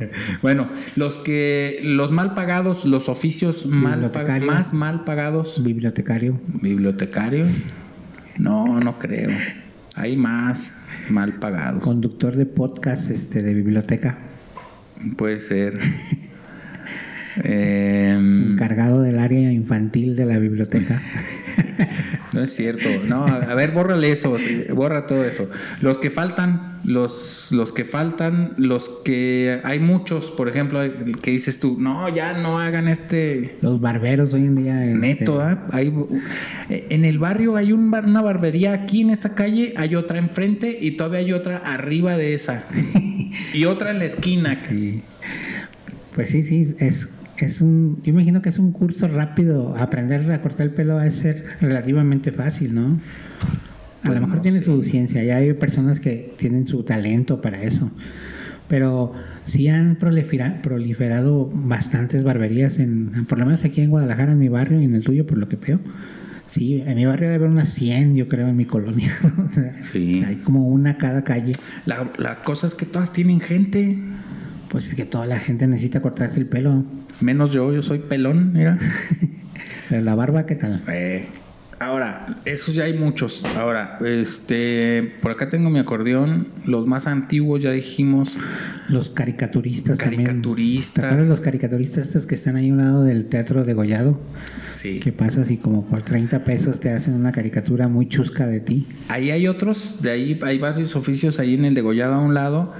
[0.42, 6.38] bueno, los que los mal pagados, los oficios mal pag- más mal pagados, bibliotecario.
[6.62, 7.46] bibliotecario.
[8.38, 9.30] No, no creo.
[9.96, 10.72] Hay más
[11.08, 11.82] mal pagados.
[11.82, 14.18] conductor de podcast este de biblioteca,
[15.16, 15.78] Puede ser.
[17.44, 21.00] Em, encargado del área infantil de la biblioteca.
[22.32, 22.88] no es cierto.
[23.06, 24.36] No, a a ver, bórrale eso.
[24.74, 25.48] Borra todo eso.
[25.80, 30.80] Los que faltan, los, los que faltan, los que hay muchos, por ejemplo,
[31.20, 35.40] que dices tú, no, ya no hagan este Los barberos hoy en día este, neto.
[35.42, 35.66] ¿ah?
[35.70, 35.92] Hay,
[36.70, 40.78] en el barrio hay un bar- una barbería aquí en esta calle, hay otra enfrente
[40.80, 42.64] y todavía hay otra arriba de esa.
[43.52, 44.56] y otra en la esquina.
[44.68, 45.02] sí.
[46.14, 50.40] Pues sí, sí, es es un yo imagino que es un curso rápido, aprender a
[50.40, 52.98] cortar el pelo va a ser relativamente fácil, ¿no?
[54.04, 54.64] A lo mejor no tiene sé.
[54.66, 57.90] su ciencia, ya hay personas que tienen su talento para eso.
[58.68, 59.12] Pero
[59.44, 64.48] sí han prolifera- proliferado bastantes barberías, en, por lo menos aquí en Guadalajara, en mi
[64.48, 65.80] barrio y en el tuyo, por lo que veo.
[66.48, 69.10] Sí, en mi barrio debe haber unas 100, yo creo, en mi colonia.
[69.46, 70.22] O sea, Sí.
[70.26, 71.52] Hay como una cada calle.
[71.86, 73.98] La, la cosa es que todas tienen gente.
[74.70, 76.84] Pues es que toda la gente necesita cortarse el pelo.
[77.22, 78.76] Menos yo, yo soy pelón, mira.
[79.88, 80.82] Pero la barba, ¿qué tal?
[80.88, 81.26] Eh,
[81.80, 83.44] ahora, esos ya hay muchos.
[83.56, 86.48] Ahora, este, por acá tengo mi acordeón.
[86.64, 88.30] Los más antiguos ya dijimos.
[88.88, 90.24] Los caricaturistas también.
[90.24, 91.02] Caricaturistas.
[91.02, 94.20] ¿Te acuerdas los caricaturistas estos que están ahí a un lado del teatro de Gollado?
[94.74, 95.00] Sí.
[95.00, 98.86] Que pasas y como por 30 pesos te hacen una caricatura muy chusca de ti.
[99.08, 102.72] Ahí hay otros, de ahí hay varios oficios ahí en el degollado a un lado.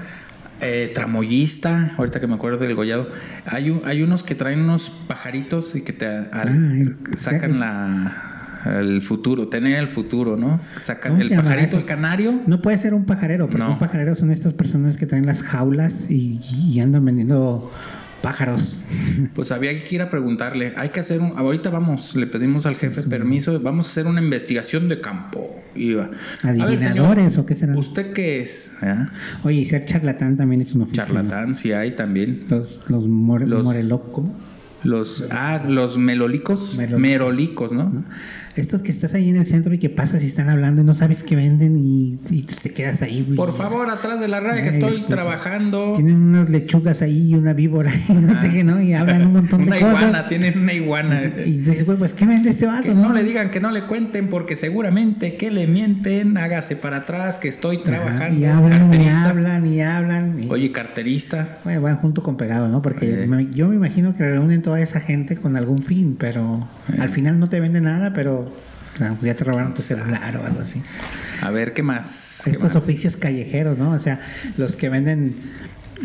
[0.61, 3.07] Eh, tramoyista, ahorita que me acuerdo del degollado.
[3.45, 7.57] Hay, un- hay unos que traen unos pajaritos y que te al- Ah, sacan es-
[7.57, 10.59] la el futuro, tener el futuro, ¿no?
[10.79, 12.41] Sacan ¿Cómo el pajarito, el canario.
[12.47, 13.73] No puede ser un pajarero, porque No.
[13.73, 17.71] un pajarero son estas personas que traen las jaulas y, y andan vendiendo
[18.21, 18.79] pájaros.
[19.33, 22.75] Pues había que ir a preguntarle, hay que hacer un, ahorita vamos, le pedimos al
[22.75, 25.55] jefe permiso, vamos a hacer una investigación de campo.
[25.75, 26.09] Iba,
[26.43, 27.77] ver, ¿Adivinadores señor, o qué serán?
[27.77, 28.71] ¿Usted qué es?
[28.81, 29.09] ¿Ah?
[29.43, 31.03] Oye, y ser charlatán también es un oficio.
[31.03, 31.07] ¿no?
[31.13, 32.45] Charlatán, sí hay también.
[32.49, 34.25] Los, los, more- Los- morelocos,
[34.83, 36.99] Los, ah, los melolicos, Melolicos.
[37.01, 37.83] merolicos, ¿no?
[37.89, 38.03] ¿no?
[38.55, 40.93] Estos que estás ahí en el centro y que pasas y están hablando y no
[40.93, 43.23] sabes qué venden y, y te quedas ahí.
[43.23, 43.35] güey.
[43.37, 45.07] Por favor, atrás de la raya que estoy escucha.
[45.07, 45.93] trabajando.
[45.95, 48.81] Tienen unas lechugas ahí y una víbora y no sé qué, ¿no?
[48.81, 49.99] Y hablan un montón Una de cosas.
[50.01, 51.21] iguana, tienen una iguana.
[51.45, 52.83] Y dices, güey, pues ¿qué vende este vato?
[52.83, 56.97] Que no le digan que no le cuenten porque seguramente que le mienten, hágase para
[56.97, 58.39] atrás que estoy Ajá, trabajando.
[58.39, 59.29] Y hablan, y Carterista.
[59.29, 60.43] hablan, y hablan.
[60.43, 61.59] y- Oye, carterista.
[61.63, 62.81] Bueno, van junto con pegado, ¿no?
[62.81, 66.97] Porque me- yo me imagino que reúnen toda esa gente con algún fin, pero Eh.
[66.99, 68.38] al final no te venden nada, pero
[69.01, 70.81] ah, ya te robaron tu celular o algo así.
[71.41, 72.41] A ver, ¿qué más?
[72.43, 72.75] ¿Qué Estos más?
[72.83, 73.91] oficios callejeros, ¿no?
[73.91, 74.19] O sea,
[74.57, 75.35] los que venden,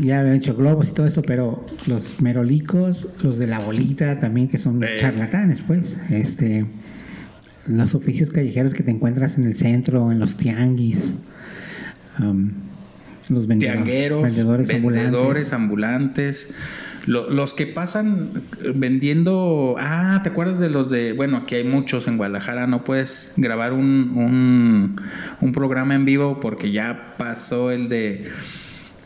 [0.01, 4.49] ya habían hecho globos y todo esto, pero los merolicos, los de la bolita también,
[4.49, 4.97] que son Eh.
[4.99, 5.97] charlatanes, pues.
[6.11, 6.67] Este,
[7.67, 11.15] los oficios callejeros que te encuentras en el centro, en los tianguis.
[12.21, 12.51] um,
[13.29, 16.49] los vendedor- Tiangueros, vendedores, vendedores ambulantes.
[16.49, 16.55] ambulantes.
[17.07, 18.31] Lo- los que pasan
[18.75, 19.77] vendiendo.
[19.79, 21.13] Ah, ¿te acuerdas de los de.?
[21.13, 22.67] Bueno, aquí hay muchos en Guadalajara.
[22.67, 25.01] No puedes grabar un, un,
[25.41, 28.31] un programa en vivo porque ya pasó el de.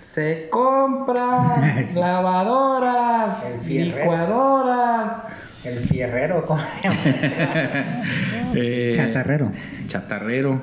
[0.01, 1.99] Se compra Sí.
[1.99, 3.99] lavadoras, El fierrero.
[4.01, 5.19] licuadoras.
[5.65, 7.01] El fierrero, ¿cómo se llama?
[8.55, 9.51] eh, Chatarrero.
[9.89, 10.63] Chatarrero.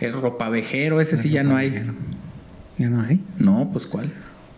[0.00, 1.82] El ropavejero, ese sí ya no hay.
[2.78, 3.24] Ya no hay.
[3.38, 4.10] No, pues ¿cuál?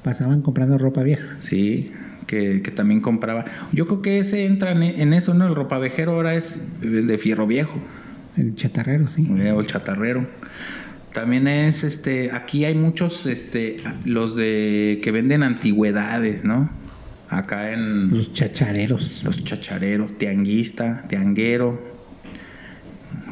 [0.03, 1.27] Pasaban comprando ropa vieja.
[1.41, 1.93] Sí,
[2.27, 3.45] que, que también compraba.
[3.73, 5.47] Yo creo que ese entra en, en eso, ¿no?
[5.47, 7.79] El ropavejero ahora es el de fierro viejo,
[8.37, 9.27] El chatarrero, sí.
[9.39, 10.27] eh, o el chatarrero.
[11.13, 16.69] También es, este, aquí hay muchos, este, los de que venden antigüedades, ¿no?
[17.31, 19.23] Acá en Los chachareros.
[19.25, 21.81] los chachareros, tianguista, tianguero.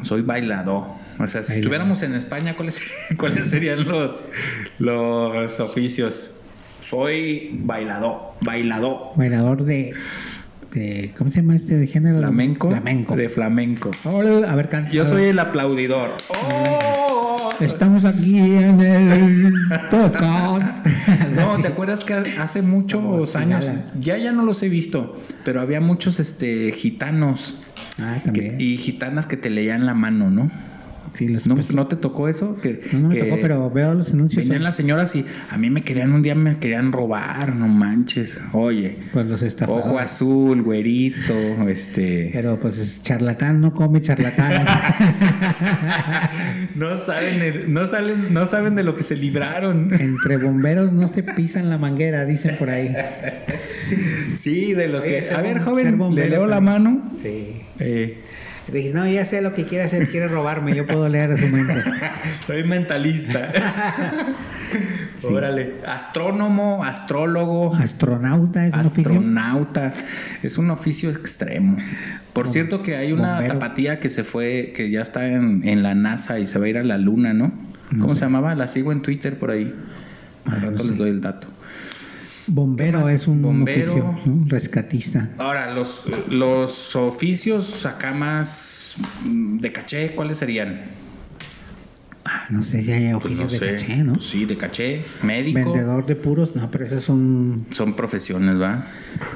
[0.01, 0.87] Soy bailador.
[1.19, 1.55] O sea, si Bailador.
[1.59, 2.81] estuviéramos en España, ¿cuáles,
[3.17, 4.21] cuáles serían los,
[4.79, 6.34] los oficios?
[6.89, 9.13] Soy bailador, bailador.
[9.15, 9.93] Bailador de,
[10.71, 11.13] de.
[11.17, 12.19] ¿Cómo se llama este de género?
[12.19, 12.69] Flamenco.
[12.69, 13.15] Flamenco.
[13.15, 13.91] De flamenco.
[14.03, 14.69] Hola, a ver.
[14.91, 16.11] Yo soy el aplaudidor.
[16.29, 17.49] ¡Oh!
[17.59, 19.53] Estamos aquí en el
[19.89, 20.85] podcast.
[21.35, 23.69] No, ¿te acuerdas que hace muchos Como años,
[23.99, 27.59] ya ya no los he visto, pero había muchos este gitanos
[27.99, 30.51] Ah, que- y gitanas que te leían la mano, ¿no?
[31.15, 32.57] Sí, los ¿No, pues, ¿no te tocó eso?
[32.61, 34.43] Que, no, no me que tocó, pero veo los anuncios.
[34.43, 38.39] Venían las señoras y a mí me querían un día me querían robar, no manches.
[38.53, 39.85] Oye, Pues los estafadores.
[39.85, 41.33] ojo azul, güerito,
[41.67, 44.65] este Pero pues es charlatán no come charlatán.
[46.75, 49.93] no saben el- no salen no saben de lo que se libraron.
[49.93, 52.95] Entre bomberos no se pisan la manguera, dicen por ahí.
[54.33, 57.11] Sí, de los que Oye, a ver, joven, bombero le leo la mano.
[57.21, 57.61] Sí.
[57.79, 58.19] Eh,
[58.71, 61.83] Dije, no, ya sé lo que quiere hacer, quiere robarme, yo puedo leer su mente.
[62.45, 63.49] soy mentalista.
[65.17, 65.27] Sí.
[65.33, 69.11] Órale, astrónomo, astrólogo, Astronauta es un oficio.
[69.13, 69.93] astronauta,
[70.43, 71.77] es un oficio extremo.
[72.33, 73.53] Por Bom- cierto que hay una bombero.
[73.53, 76.69] tapatía que se fue, que ya está en, en la NASA y se va a
[76.69, 77.53] ir a la Luna, ¿no?
[77.91, 78.19] No ¿Cómo sé.
[78.19, 78.55] se llamaba?
[78.55, 79.73] La sigo en Twitter por ahí.
[80.45, 80.89] Al Ah, no rato sé.
[80.89, 81.47] les doy el dato.
[82.47, 83.91] Bombero es un Bombero.
[83.91, 84.45] oficio, ¿no?
[84.47, 85.29] rescatista.
[85.37, 90.81] Ahora, los, los oficios acá más mm, de caché, ¿cuáles serían?
[92.27, 93.71] Ah, no sé si hay Pues oficios no de sé.
[93.75, 94.19] caché, ¿no?
[94.19, 95.59] Sí, de caché, médico.
[95.59, 98.87] Vendedor de puros, no, pero ese es un Son profesiones, ¿va?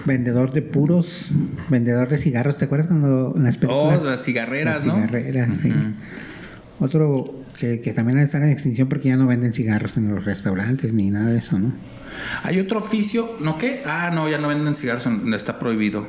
[0.05, 1.29] vendedor de puros,
[1.69, 2.57] vendedor de cigarros.
[2.57, 4.03] ¿Te acuerdas cuando en las Oh, películas?
[4.03, 4.95] las cigarreras, las ¿no?
[4.95, 5.71] cigarreras, sí.
[6.79, 10.93] Otro que, que también está en extinción porque ya no venden cigarros en los restaurantes
[10.93, 11.73] ni nada de eso, ¿no?
[12.43, 13.81] Hay otro oficio, ¿no qué?
[13.85, 16.07] Ah, no, ya no venden cigarros, está prohibido.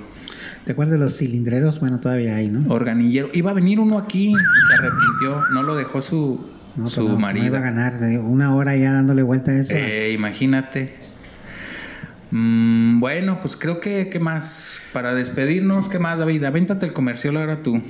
[0.64, 1.80] ¿Te acuerdas de los cilindreros?
[1.80, 2.60] Bueno, todavía hay, ¿no?
[2.72, 3.30] Organillero.
[3.32, 4.32] Iba a venir uno aquí,
[4.68, 7.46] se arrepintió, no lo dejó su, No, su pero no, no marido.
[7.46, 9.72] iba a ganar de una hora ya dándole vuelta a eso.
[9.74, 10.94] Eh, imagínate.
[12.30, 14.80] Mm, bueno, pues creo que, ¿qué más?
[14.92, 16.44] Para despedirnos, ¿qué más, David?
[16.44, 17.80] Avéntate el comercial ahora tú.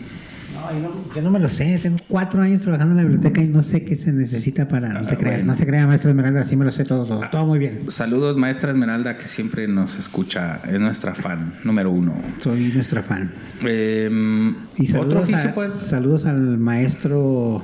[0.60, 1.78] No, yo no, yo no me lo sé.
[1.82, 4.88] Tengo cuatro años trabajando en la biblioteca y no sé qué se necesita para.
[4.90, 5.52] No Ah, se crea, bueno.
[5.52, 7.90] no se crea, maestro Esmeralda, sí me lo sé todo, todo, todo muy bien.
[7.90, 12.12] Saludos, maestra Esmeralda, que siempre nos escucha, es nuestra fan número uno.
[12.40, 13.30] Soy nuestra fan.
[13.64, 14.10] Eh,
[14.76, 15.72] Y saludos, a- pues.
[15.72, 17.62] saludos al maestro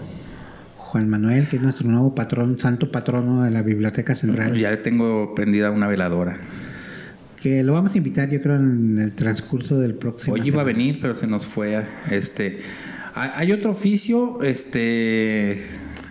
[0.77, 4.57] Juan Manuel, que es nuestro nuevo patrón, santo patrono de la Biblioteca Central.
[4.59, 6.37] Ya tengo prendida una veladora.
[7.43, 10.35] Que lo vamos a invitar, yo creo, en el transcurso del próximo.
[10.35, 11.81] Hoy iba a venir, pero se nos fue.
[12.11, 12.61] Este,
[13.17, 15.65] hay hay otro oficio, este.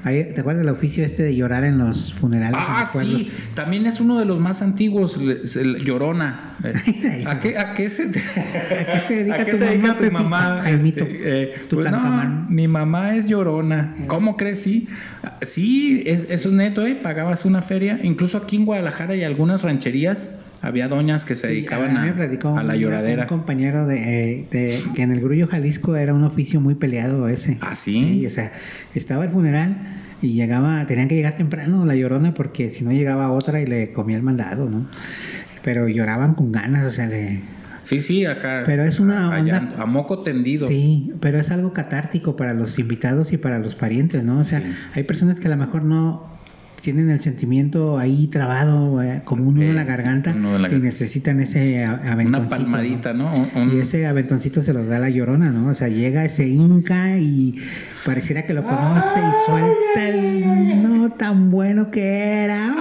[0.03, 2.59] ¿Te acuerdas del oficio este de llorar en los funerales?
[2.61, 5.17] Ah, sí, también es uno de los más antiguos,
[5.55, 6.53] el Llorona.
[6.63, 9.81] Eh, ¿A qué, a qué se, ¿A qué se dedica ¿A qué tu se dedica
[9.87, 10.23] mamá, tu Pepito?
[10.23, 10.59] mamá?
[10.61, 12.43] Jaimito, Este, eh, pues Tutankamón.
[12.43, 13.95] no, mi mamá es Llorona.
[14.05, 14.59] ¿Cómo crees?
[14.61, 14.87] Sí,
[15.41, 16.93] sí es- eso es neto, ¿eh?
[17.01, 17.99] Pagabas una feria.
[18.03, 22.57] Incluso aquí en Guadalajara y algunas rancherías había doñas que se Sí, dedicaban a, platicó
[22.57, 23.23] a la lloradera.
[23.23, 23.97] Un compañero de,
[24.41, 27.57] eh, de- que en el Grullo Jalisco era un oficio muy peleado ese.
[27.61, 28.25] ¿Ah, sí?
[28.25, 28.51] o sea,
[28.93, 29.77] estaba el funeral
[30.21, 33.91] y llegaba, tenían que llegar temprano la llorona porque si no llegaba otra y le
[33.91, 34.87] comía el mandado, ¿no?
[35.63, 37.41] Pero lloraban con ganas, o sea, le...
[37.83, 38.63] Sí, sí, acá.
[38.65, 40.67] Pero es una a, onda- a moco tendido.
[40.67, 44.39] Sí, pero es algo catártico para los invitados y para los parientes, ¿no?
[44.39, 44.67] O sea, Sí.
[44.95, 46.34] hay personas que a lo mejor no
[46.85, 50.61] tienen el sentimiento ahí trabado, eh, como un nudo en la garganta, un nudo en
[50.61, 52.37] la y necesitan ese aventoncito.
[52.37, 53.29] Una palmadita, ¿no?
[53.55, 55.69] Un- Y ese aventoncito se los da la llorona, ¿no?
[55.69, 57.55] O sea, llega ese inca y
[58.05, 62.03] pareciera que lo conoce y suelta el no tan bueno que
[62.43, 62.71] era.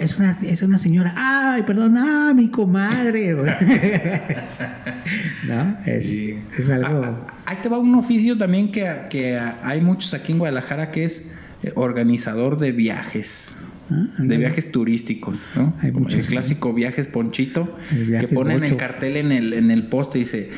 [0.00, 1.14] Es una, es una señora.
[1.16, 1.96] ¡Ay, perdón!
[1.96, 3.32] ¡Ah, mi comadre!
[5.46, 5.76] ¿No?
[5.86, 6.38] Es, Sí.
[6.58, 7.02] es algo.
[7.04, 10.90] Ah, ah, ahí te va un oficio también que, que hay muchos aquí en Guadalajara
[10.90, 11.30] que es
[11.62, 13.54] eh, organizador de viajes.
[13.92, 15.74] Ah, De viajes turísticos, ¿no?
[15.82, 19.88] Hay muchos, el clásico viajes Ponchito, viajes que ponen el cartel en el, en el
[19.88, 20.50] poste y dice,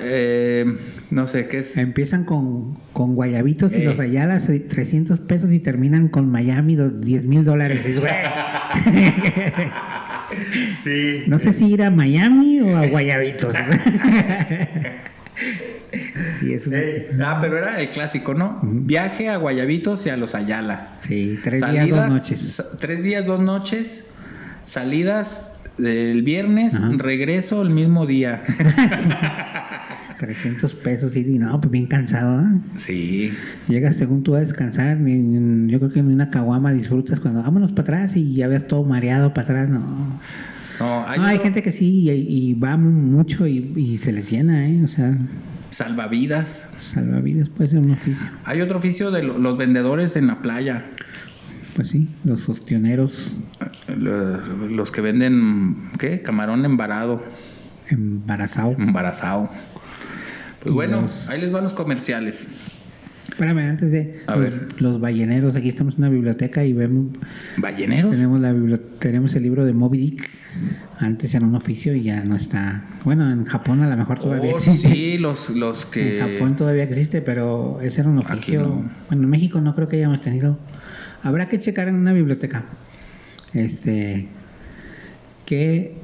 [0.00, 0.64] eh,
[1.10, 1.76] no sé qué es.
[1.76, 3.84] Empiezan con, con guayabitos y Eh.
[3.84, 7.80] los Ayalas, eh, 300 pesos y terminan con Miami, dos- 10 mil dólares.
[10.82, 11.22] Sí.
[11.28, 13.54] No sé si ir a Miami o a Guayabitos.
[16.40, 16.78] sí, es una...
[16.78, 18.60] Eh, ah, pero era el clásico, ¿no?
[18.62, 20.96] Viaje a Guayabitos y a los Ayala.
[21.00, 22.62] Sí, tres días, dos noches.
[22.80, 24.04] Tres días, dos noches.
[24.64, 28.42] Salidas del viernes, regreso el mismo día.
[30.18, 32.60] 300 pesos y no, pues bien cansado, ¿no?
[32.78, 33.30] sí.
[33.68, 37.72] Llegas según tú a descansar, ni- yo creo que en una caguama disfrutas cuando vámonos
[37.72, 40.18] para atrás y ya ves todo mareado para atrás, no.
[40.80, 44.12] No, hay, No, hay otro- gente que sí y, y va mucho y, y se
[44.12, 44.82] les llena, ¿eh?
[44.84, 45.16] O sea,
[45.70, 46.66] salvavidas.
[46.78, 48.26] salvavidas puede ser un oficio.
[48.44, 50.84] Hay otro oficio de lo- los vendedores en la playa.
[51.74, 53.32] Pues sí, los ostioneros
[53.96, 56.20] Lo- Los que venden, ¿qué?
[56.22, 57.22] Camarón embarado,
[57.88, 58.78] embarazados.
[58.78, 59.48] embarazado.
[60.60, 62.48] Pues Y bueno, los- ahí les van los comerciales.
[63.28, 64.68] Espérame, antes de A los, ver.
[64.80, 67.08] los balleneros, aquí estamos en una biblioteca y vemos
[67.58, 68.10] ¿Balleneros?
[68.10, 68.54] tenemos la
[68.98, 70.30] tenemos el libro de Moby Dick.
[70.98, 72.82] Antes era un oficio y ya no está.
[73.04, 74.88] Bueno, en Japón a lo mejor todavía Oh, existe.
[74.92, 76.18] sí, los, los que...
[76.20, 78.62] En Japón todavía existe, pero ese era un oficio.
[78.62, 78.84] no.
[79.08, 80.58] Bueno, en México no creo que hayamos tenido.
[81.22, 82.64] Habrá que checar en una biblioteca.
[83.52, 84.28] Este.
[85.44, 85.98] Que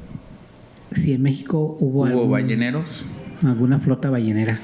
[0.93, 3.05] si en México hubo, ¿Hubo algún- balleneros?
[3.43, 4.59] alguna flota ballenera.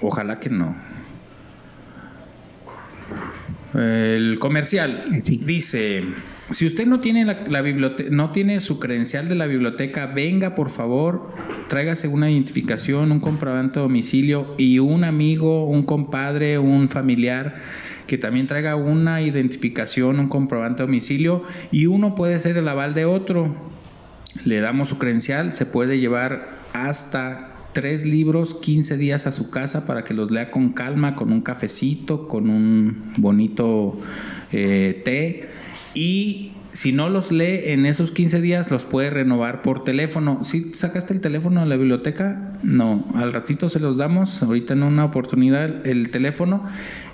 [0.00, 0.74] Ojalá que no.
[3.74, 5.40] El comercial sí.
[5.44, 6.04] dice,
[6.50, 10.54] si usted no tiene la, la bibliote- no tiene su credencial de la biblioteca, venga
[10.54, 11.34] por favor,
[11.68, 17.62] tráigase una identificación, un comprobante de domicilio y un amigo, un compadre, un familiar
[18.06, 22.92] que también traiga una identificación, un comprobante de domicilio y uno puede ser el aval
[22.92, 23.54] de otro.
[24.44, 29.86] Le damos su credencial, se puede llevar hasta tres libros, 15 días a su casa
[29.86, 33.98] para que los lea con calma, con un cafecito, con un bonito
[34.52, 35.48] eh, té.
[35.94, 40.42] Y si no los lee en esos 15 días, los puede renovar por teléfono.
[40.42, 42.54] ¿Sí sacaste el teléfono de la biblioteca?
[42.62, 46.64] No, al ratito se los damos, ahorita en una oportunidad el teléfono.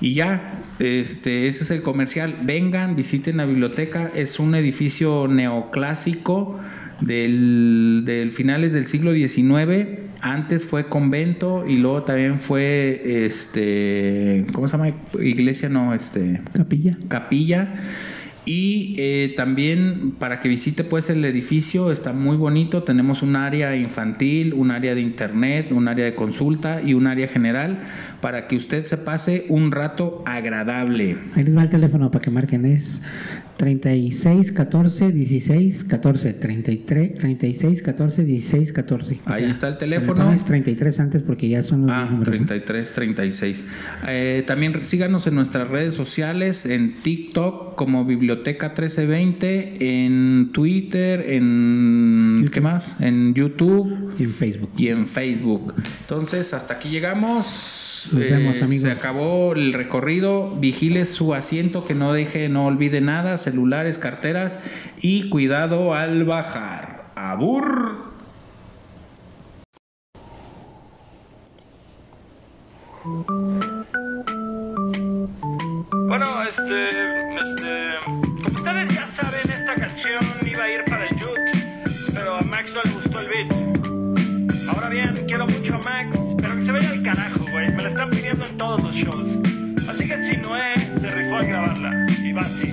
[0.00, 2.38] Y ya, este, ese es el comercial.
[2.44, 6.60] Vengan, visiten la biblioteca, es un edificio neoclásico
[7.00, 10.07] del, del finales del siglo XIX.
[10.20, 14.92] Antes fue convento y luego también fue este ¿cómo se llama?
[15.20, 16.96] iglesia no, este Capilla.
[17.08, 17.74] capilla
[18.44, 23.76] y eh, también para que visite pues el edificio está muy bonito tenemos un área
[23.76, 27.80] infantil un área de internet un área de consulta y un área general
[28.22, 32.30] para que usted se pase un rato agradable Ahí les va el teléfono para que
[32.30, 32.64] marquen.
[32.64, 33.02] Es
[33.58, 36.32] 36 14 16 14.
[36.34, 39.20] 33, 36 14 16 14.
[39.26, 40.24] Ahí está el teléfono.
[40.24, 42.40] pones 33 antes porque ya son los Ah, números.
[42.40, 42.46] ¿no?
[42.46, 43.64] 33, 36.
[44.08, 52.48] Eh, también síganos en nuestras redes sociales, en TikTok como Biblioteca 1320, en Twitter, en...
[52.52, 52.94] ¿qué más?
[53.00, 54.70] En YouTube Y en Facebook.
[54.76, 55.74] y en Facebook.
[56.02, 57.87] Entonces, hasta aquí llegamos.
[58.06, 58.82] Eh, Nos vemos, amigos.
[58.82, 60.54] Se acabó el recorrido.
[60.56, 64.60] Vigile su asiento, que no deje, no olvide nada, celulares, carteras
[65.00, 67.04] y cuidado al bajar.
[67.14, 68.08] Abur.
[76.08, 77.17] Bueno, este,
[87.02, 87.70] carajo, güey.
[87.74, 89.26] Me la están pidiendo en todos los shows.
[89.88, 92.72] Así que si Noé se rifó a grabarla, y va así.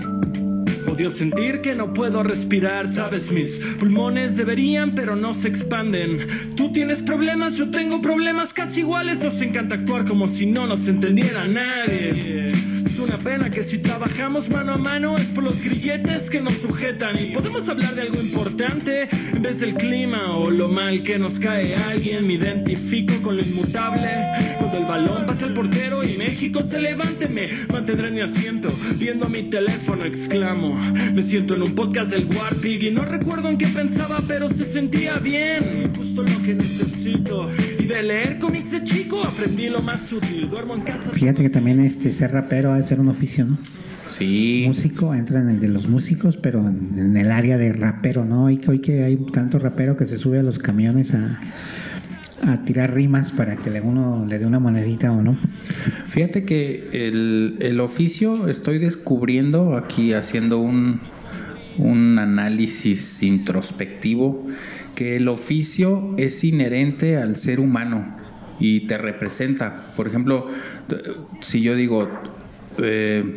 [0.88, 3.50] Odio sentir que no puedo respirar, sabes, mis
[3.80, 6.28] pulmones deberían, pero no se expanden.
[6.56, 9.20] Tú tienes problemas, yo tengo problemas casi iguales.
[9.20, 12.55] Nos encanta actuar como si no nos entendiera nadie.
[13.06, 17.16] Una pena que si trabajamos mano a mano es por los grilletes que nos sujetan.
[17.24, 21.40] Y podemos hablar de algo importante en vez del clima o lo mal que nos
[21.40, 22.26] cae alguien.
[22.26, 24.10] Me identifico con lo inmutable.
[24.58, 28.74] Cuando el balón pasa al portero y México se levante, me mantendré en mi asiento.
[28.96, 30.74] Viendo mi teléfono, exclamo.
[31.14, 34.66] Me siento en un podcast del Warpig y no recuerdo en qué pensaba, pero se
[34.66, 35.94] sentía bien.
[35.96, 37.52] Justo lo que necesito.
[37.96, 40.50] De leer cómics de chico aprendí lo más útil.
[40.50, 41.12] Duermo en casa.
[41.14, 43.58] Fíjate que también este ser rapero ha de ser un oficio, ¿no?
[44.10, 44.66] Sí.
[44.68, 48.46] Músico, entra en el de los músicos, pero en, en el área de rapero, ¿no?
[48.46, 51.40] Hoy, que- hoy que hay tanto rapero que se sube a los camiones a,
[52.44, 55.38] a tirar rimas para que le, uno le dé una monedita o no.
[56.10, 61.00] Fíjate que el, el oficio estoy descubriendo aquí haciendo un,
[61.78, 64.48] un análisis introspectivo
[64.96, 68.18] que el oficio es inherente al ser humano
[68.60, 69.88] y te representa.
[69.96, 70.48] Por ejemplo,
[71.42, 72.10] si yo digo,
[72.78, 73.36] eh,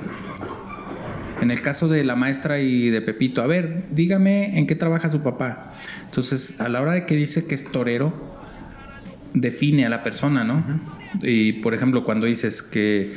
[1.41, 5.09] en el caso de la maestra y de Pepito, a ver, dígame en qué trabaja
[5.09, 5.73] su papá.
[6.05, 8.13] Entonces, a la hora de que dice que es torero,
[9.35, 10.65] define a la persona, ¿no?
[11.23, 13.13] Y por ejemplo, cuando dices que,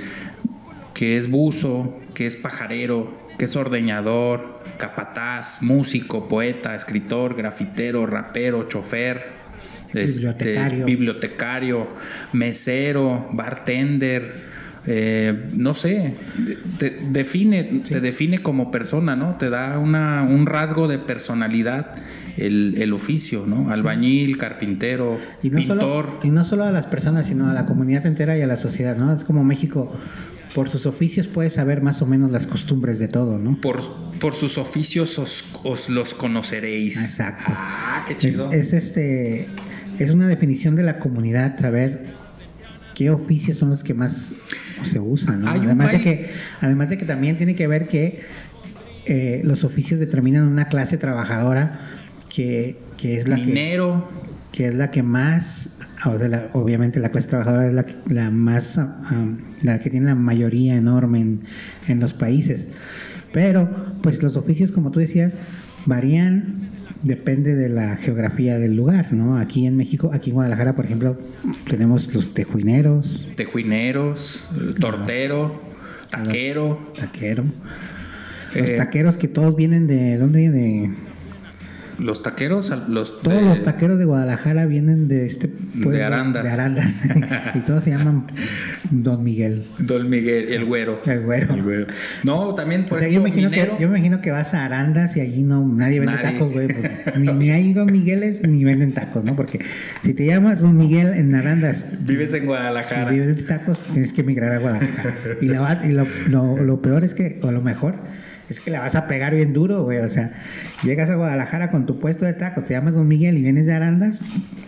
[0.93, 8.63] que es buzo, que es pajarero, que es ordeñador, capataz, músico, poeta, escritor, grafitero, rapero,
[8.67, 9.39] chofer,
[9.93, 11.87] este, Bibliotecario.
[12.33, 14.33] mesero, bartender,
[14.87, 16.15] eh, no sé,
[16.79, 19.35] te define, te define como persona, ¿no?
[19.35, 21.95] Te da una, un rasgo de personalidad
[22.37, 23.69] el, el oficio, ¿no?
[23.71, 25.77] Albañil, carpintero, Y no, pintor.
[25.77, 28.57] solo, y no solo a las personas, sino a la comunidad entera y a la
[28.57, 29.13] sociedad, ¿no?
[29.13, 29.91] Es como México,
[30.53, 33.59] por sus oficios puede saber más o menos las costumbres de todo, ¿no?
[33.61, 33.81] Por,
[34.19, 36.97] por sus oficios os, os los conoceréis.
[36.97, 37.45] Exacto.
[37.47, 38.51] Ah, qué chido.
[38.51, 39.47] es, este
[39.99, 42.03] es una definición de la comunidad, saber
[42.95, 44.33] qué oficios son los que más
[44.83, 45.49] se usa, ¿no?
[45.49, 46.29] Además de que,
[46.59, 48.21] además de que también tiene que ver que
[49.05, 51.79] eh, los oficios determinan una clase trabajadora
[52.29, 55.69] que, que es la que Minero, que es la que más,
[56.05, 59.25] o sea, la- obviamente la clase trabajadora es la, que- la más, ah,
[59.63, 61.39] la que tiene la mayoría enorme en,
[61.87, 62.67] en los países.
[63.31, 63.69] Pero,
[64.03, 65.35] pues los oficios, como tú decías,
[65.85, 66.69] varían,
[67.03, 69.37] depende de la geografía del lugar, ¿no?
[69.37, 71.17] Aquí en México, aquí en Guadalajara, por ejemplo,
[71.69, 75.61] tenemos los tejuineros, tejuineros, el tortero,
[76.09, 76.91] taquero.
[76.99, 77.45] taquero.
[78.53, 80.49] Los Eh, taqueros que todos vienen de, ¿dónde?
[80.51, 80.91] De,
[81.99, 86.43] Los taqueros, los Todos los taqueros de Guadalajara vienen de este pueblo De Arandas.
[86.43, 86.87] de Arandas.
[87.55, 88.25] y todos se llaman
[88.89, 89.65] Don Miguel.
[89.79, 90.99] Don Miguel, el güero.
[91.05, 91.53] El güero.
[91.53, 91.87] El güero.
[92.23, 93.77] No, también por O sea, yo, imagino minero.
[93.77, 96.31] que, yo me imagino que vas a Arandas y allí no nadie vende Nadie.
[96.39, 96.67] tacos, güey.
[96.67, 99.35] porque Ni, ni hay Don Migueles ni venden tacos, ¿no?
[99.35, 99.59] Porque
[100.01, 103.11] si te llamas Don Miguel en Arandas Vives en y Guadalajara.
[103.11, 105.13] vives de tacos, tienes que emigrar a Guadalajara.
[105.41, 107.95] Y, y lo, lo- lo peor es que, o lo mejor,
[108.51, 109.99] es que la vas a pegar bien duro, güey.
[109.99, 110.31] O sea,
[110.83, 113.73] llegas a Guadalajara con tu puesto de tacos, te llamas Don Miguel y vienes de
[113.73, 114.23] Arandas,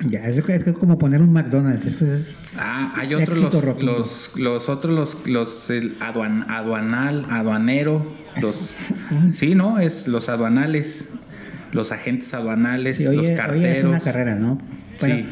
[0.08, 1.86] ya, es, es como poner un McDonald's.
[1.86, 2.54] Eso es.
[2.58, 8.06] Ah, hay otros los, los, los otros los, los el aduan, aduanal, aduanero,
[8.42, 8.74] los
[9.32, 11.10] sí, no, es los aduanales,
[11.72, 13.78] los agentes aduanales, Sí, los carteros.
[13.78, 14.60] es una carrera, ¿no?
[15.00, 15.26] Bueno, Sí.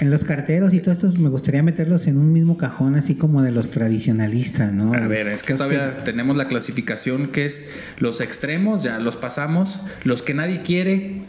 [0.00, 3.42] En los carteros y todos estos me gustaría meterlos en un mismo cajón, así como
[3.42, 4.94] de los tradicionalistas, ¿no?
[4.94, 7.68] A ver, es que todavía tenemos la clasificación que es
[7.98, 11.22] los extremos, ya los pasamos, los que nadie quiere,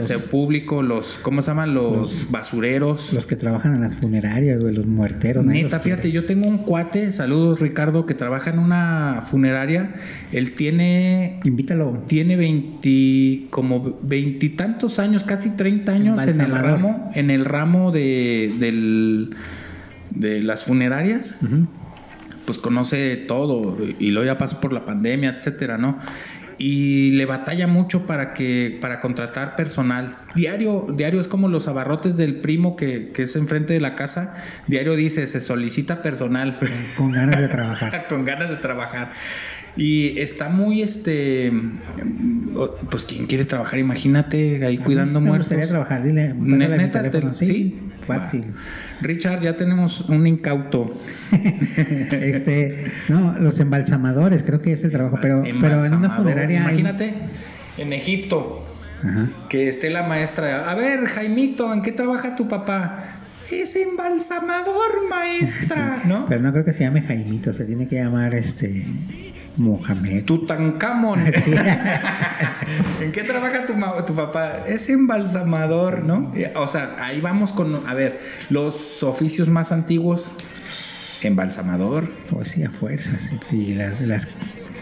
[0.00, 1.74] ya Los- público, los, ¿cómo se llaman?
[1.74, 3.12] Los, basureros.
[3.12, 5.44] Los que trabajan en las funerarias, güey, los muerteros.
[5.44, 6.14] Neta, fíjate, quiere.
[6.14, 9.94] yo tengo un cuate, saludos Ricardo, que trabaja en una funeraria.
[10.32, 12.02] Él tiene Invítalo.
[12.06, 18.54] tiene 20 como veintitantos años, casi 30 años en el ramo en el ramo de
[18.58, 19.34] del,
[20.10, 21.36] de las funerarias.
[22.46, 25.98] Pues conoce todo y luego ya pasó por la pandemia, etcétera, ¿no?
[26.58, 30.14] Y le batalla mucho para que para contratar personal.
[30.34, 34.34] Diario diario es como los abarrotes del primo que, que es enfrente de la casa.
[34.68, 36.56] Diario dice, se solicita personal.
[36.96, 38.06] Con ganas de trabajar.
[38.08, 39.12] con ganas de trabajar.
[39.76, 41.52] Y está muy, este,
[42.90, 45.48] pues quien quiere trabajar, imagínate ahí cuidando mí me muertos.
[45.48, 47.32] gustaría trabajar, dile, neta, teléfono.
[47.34, 47.80] te- sí.
[48.06, 48.44] Fácil.
[49.00, 50.88] Richard, ya tenemos un incauto.
[52.12, 56.60] este, no, los embalsamadores, creo que es el trabajo, pero, pero en una funeraria.
[56.66, 57.14] hay- Imagínate,
[57.78, 58.64] en Egipto,
[59.02, 59.28] Ajá.
[59.48, 60.70] que esté la maestra.
[60.70, 63.10] A ver, Jaimito, ¿en qué trabaja tu papá?
[63.50, 66.26] Es embalsamador, maestra, ¿no?
[66.28, 68.86] Pero no creo que se llame Jaimito, se tiene que llamar este
[69.56, 70.24] Mohamed.
[70.24, 71.20] Tutankamón.
[73.00, 73.74] ¿En qué trabaja tu,
[74.06, 74.64] tu papá?
[74.66, 76.32] Es embalsamador, ¿no?
[76.34, 80.30] Eh, O sea, ahí vamos con, a ver, los oficios más antiguos,
[81.22, 82.10] embalsamador.
[82.30, 83.30] Pues sí, a fuerzas.
[83.50, 84.28] Y la, las-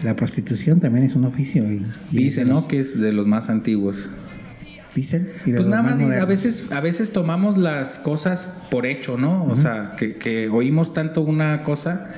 [0.01, 1.63] la prostitución también es un oficio.
[1.71, 2.55] Y, y Dice, ¿no?
[2.55, 4.09] los- Que es de los más antiguos.
[4.95, 5.31] Dicen.
[5.43, 9.43] Pues nada más, a veces, a veces tomamos las cosas por hecho, ¿no?
[9.45, 12.11] O sea, que, que oímos tanto una cosa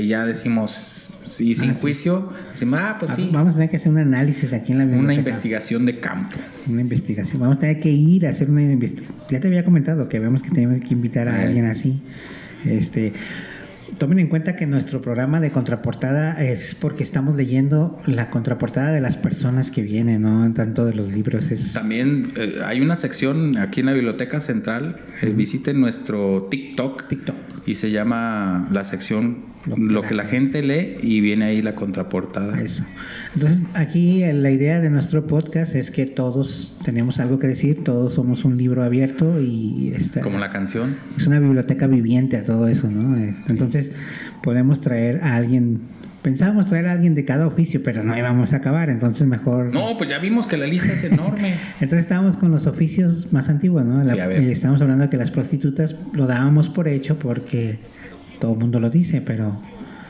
[0.00, 1.80] que ya decimos, y sin Ah, sí.
[1.80, 4.78] juicio, decimos, ah, pues Ah, sí, Vamos a tener que hacer un análisis aquí en
[4.78, 5.20] la una biblioteca.
[5.30, 6.36] investigación de campo.
[6.68, 7.40] Una investigación.
[7.40, 9.16] Vamos a tener que ir a hacer una investigación.
[9.30, 11.46] Ya te había comentado que vemos que tenemos que invitar a Eh.
[11.46, 12.00] alguien así.
[12.64, 13.12] Este,
[13.98, 19.00] tomen en cuenta que nuestro programa de contraportada es porque estamos leyendo la contraportada de
[19.00, 21.50] las personas que vienen, no tanto de los libros.
[21.50, 24.96] Es, También eh, hay una sección aquí en la Biblioteca Central.
[25.22, 27.08] eh, visiten nuestro TikTok.
[27.08, 27.36] TikTok.
[27.68, 31.74] Y se llama la sección Lo Lo, que la gente lee y viene ahí la
[31.74, 32.58] contraportada.
[32.62, 32.82] Eso.
[33.34, 38.14] Entonces, aquí la idea de nuestro podcast es que todos tenemos algo que decir, todos
[38.14, 40.96] somos un libro abierto y esta, Como la canción.
[41.18, 43.18] es una biblioteca viviente a todo eso, ¿no?
[43.18, 43.90] Este, Entonces,
[44.42, 45.82] podemos traer a alguien,
[46.28, 49.72] pensábamos traer a alguien de cada oficio, pero no íbamos a acabar, entonces mejor...
[49.72, 51.54] No, pues ya vimos que la lista es enorme.
[51.80, 54.04] Entonces estábamos con los oficios más antiguos, ¿no?
[54.04, 54.42] La- Sí, a ver.
[54.42, 57.78] y estamos hablando de que las prostitutas lo dábamos por hecho porque
[58.40, 59.58] todo el mundo lo dice, pero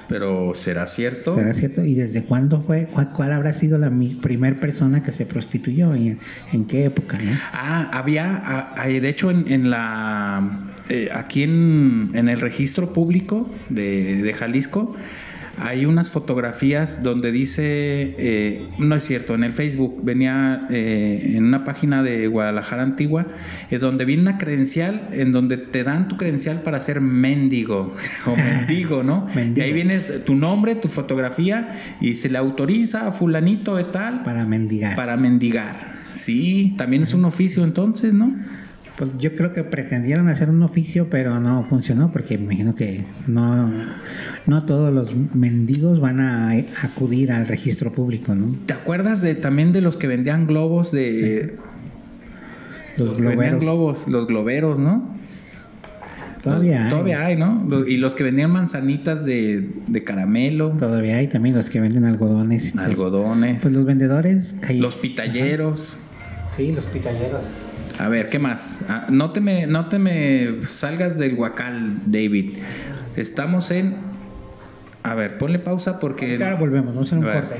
[0.08, 1.36] Pero ¿será cierto?
[1.36, 1.84] ¿será cierto?
[1.84, 2.86] ¿Y desde cuándo fue?
[2.92, 5.94] ¿Cuál, cuál habrá sido la mi- primer persona que se prostituyó?
[5.94, 6.18] ¿Y en,
[6.52, 7.16] en qué época?
[7.18, 7.30] ¿no?
[7.52, 8.42] Ah, había,
[8.74, 14.32] ah, de hecho, en, en la, eh, aquí en, en el registro público de, de
[14.32, 14.96] Jalisco,
[15.60, 17.62] hay unas fotografías donde dice,
[18.18, 23.26] eh, no es cierto, en el Facebook venía eh, en una página de Guadalajara Antigua,
[23.70, 27.92] eh, donde viene una credencial, en donde te dan tu credencial para ser mendigo
[28.26, 29.26] o mendigo, ¿no?
[29.34, 29.58] Mendigo.
[29.58, 34.22] Y ahí viene tu nombre, tu fotografía y se le autoriza a fulanito de tal
[34.22, 34.96] Para mendigar.
[34.96, 35.98] para mendigar.
[36.12, 38.34] Sí, también es un oficio entonces, ¿no?
[38.98, 43.04] Pues yo creo que pretendieron hacer un oficio, pero no funcionó, porque me imagino que
[43.28, 43.70] no,
[44.46, 46.50] no todos los mendigos van a
[46.82, 48.52] acudir al registro público, ¿no?
[48.66, 51.54] ¿Te acuerdas de también de los que vendían globos de
[52.96, 53.60] Los vendían globeros.
[53.60, 55.16] globos, los globeros, ¿no?
[56.42, 56.90] Todavía hay.
[56.90, 57.64] Todavía hay, ¿no?
[57.68, 62.04] Los- Y los que vendían manzanitas de, de caramelo, Todavía hay también los que venden
[62.04, 62.76] algodones.
[62.76, 64.56] Algodones, Pues los vendedores.
[64.66, 65.96] ahí- los pitalleros.
[66.56, 67.44] Sí, los pitalleros.
[67.98, 68.80] A ver, ¿qué más?
[68.88, 72.58] Ah, no, te me, no te me salgas del guacal, David.
[73.16, 73.96] Estamos en...
[75.02, 76.34] A ver, ponle pausa porque...
[76.34, 77.40] Ahora volvemos, un A ver.
[77.44, 77.56] corte.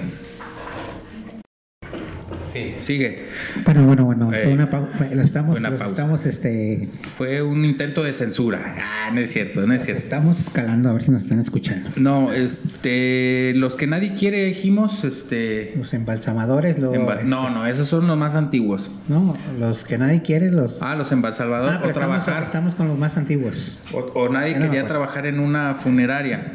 [2.53, 3.27] Sí, sigue.
[3.65, 5.09] Bueno, bueno, bueno, Eh, fue una pausa.
[5.13, 5.93] Lo estamos, fue una los pausa.
[5.95, 8.75] estamos, este, Fue un intento de censura.
[8.79, 10.03] Ah, no es cierto, no es cierto.
[10.03, 11.91] estamos escalando a ver si nos están escuchando.
[11.97, 17.89] No, este, los que nadie quiere dijimos, este, Los embalsamadores, los, emba- no, no, esos
[17.89, 18.91] son los más antiguos.
[19.09, 20.81] no, los que nadie quiere, los.
[20.81, 23.79] Ah, los embalsamadores Ah, pero o estamos, trabajar estamos con los más antiguos.
[23.93, 24.87] o, o nadie no quería acuerdo.
[24.87, 26.53] trabajar en una funeraria.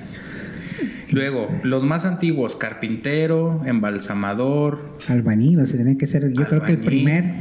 [1.12, 6.32] Luego, los más antiguos, carpintero, embalsamador, Albañil, o sea, tiene que ser.
[6.34, 7.34] Yo creo que el primer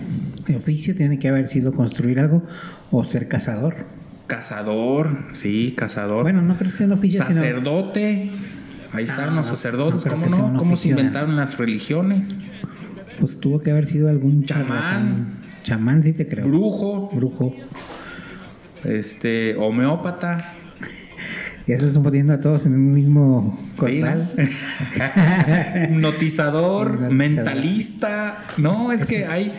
[0.56, 2.42] oficio tiene que haber sido construir algo
[2.90, 3.74] o ser cazador.
[4.26, 7.34] cazador, sí, cazador, Bueno, no creo que sea un oficio, sino.
[7.36, 8.30] sacerdote.
[8.92, 10.58] Ahí están Ah, los sacerdotes, no ¿cómo no?
[10.58, 12.36] ¿Cómo se inventaron las religiones?
[13.20, 14.66] Pues tuvo que haber sido algún Chamán.
[14.66, 15.26] charlatán.
[15.62, 16.46] Chamán, sí te creo.
[16.46, 17.54] Brujo, Brujo.
[18.84, 20.54] este, homeópata.
[21.66, 24.32] Y eso están poniendo a todos en un mismo costal.
[25.88, 27.10] Hipnotizador, Hipnotizador.
[27.12, 28.44] mentalista.
[28.58, 29.52] No, es que hay.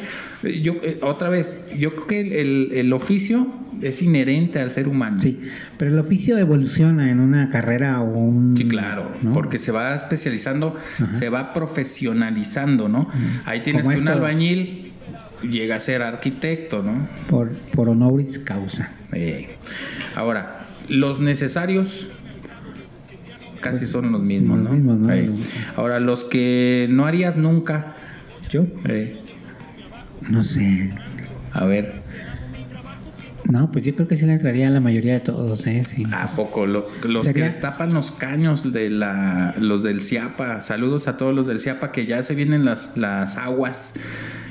[0.62, 3.48] Yo, eh, otra vez, yo creo que el, el- el oficio
[3.82, 5.22] es inherente al ser humano.
[5.22, 5.40] Sí,
[5.78, 8.56] pero el oficio evoluciona en una carrera o un...
[8.58, 9.32] Sí, claro, ¿no?
[9.32, 11.14] porque se va especializando, Ajá.
[11.14, 13.10] se va profesionalizando, ¿no?
[13.46, 14.92] Ahí tienes Como que un albañil
[15.50, 17.08] llega a ser arquitecto, ¿no?
[17.30, 18.92] Por, por honoris causa.
[19.14, 19.56] Eh,
[20.16, 22.08] ahora, los necesarios
[23.62, 24.76] casi Pues, son los mismos, los ¿no?
[24.76, 25.10] mismos, ¿no?
[25.78, 27.96] Ahora, los que no harías nunca,
[28.50, 29.22] Yo, eh,
[30.30, 30.92] no sé.
[31.54, 32.03] a ver,
[33.52, 35.84] No, pues yo creo que sí le entraría a la mayoría de todos, ¿eh?
[35.88, 36.06] Sí.
[36.12, 36.66] ¿a poco?
[36.66, 41.36] Lo- los Sería- que destapan los caños de la, los del CIAPA, saludos a todos
[41.36, 43.94] los del CIAPA que ya se vienen las, las aguas,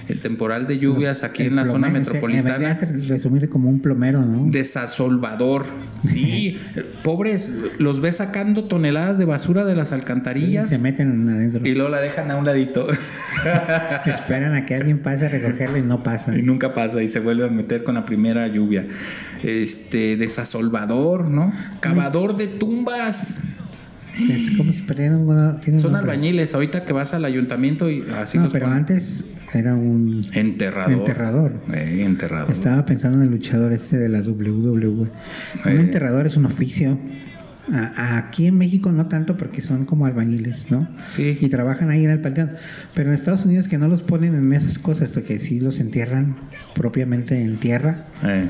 [0.09, 2.75] el temporal de lluvias aquí en la zona o sea, metropolitana.
[2.75, 4.51] debería resumir como un plomero, ¿no?
[4.51, 5.65] Desasolvador.
[6.03, 6.59] Sí,
[7.05, 11.61] pobres, los ves sacando toneladas de basura de las Sí, alcantarillas se meten adentro.
[11.65, 12.89] y luego la dejan a un ladito
[14.07, 16.37] Esperan a que alguien pase a recogerlo y no pasa.
[16.37, 18.82] y nunca pasa y se vuelve a meter con la primera lluvia.
[19.43, 21.53] Este, desasolvador, ¿no?
[21.81, 23.39] Cavador de tumbas.
[24.29, 25.59] Es como si una...
[25.79, 28.81] Son albañiles, ahorita que vas al ayuntamiento y así No, los pero ponen.
[28.81, 29.25] antes
[29.55, 30.93] era un Enterrador.
[30.93, 31.53] enterrador.
[31.73, 32.51] Eh, enterrador.
[32.53, 34.87] Estaba pensando en el luchador este de la WWE.
[34.89, 35.09] Un
[35.65, 35.81] Eh.
[35.81, 36.99] enterrador es un oficio.
[37.73, 40.89] A- aquí en México no tanto porque son como albañiles, ¿no?
[41.11, 41.39] Sí.
[41.41, 42.51] Y trabajan ahí en el panteón.
[42.95, 46.37] Pero en Estados Unidos que no los ponen en esas cosas, porque sí los entierran
[46.75, 48.05] propiamente en tierra.
[48.25, 48.47] Eh,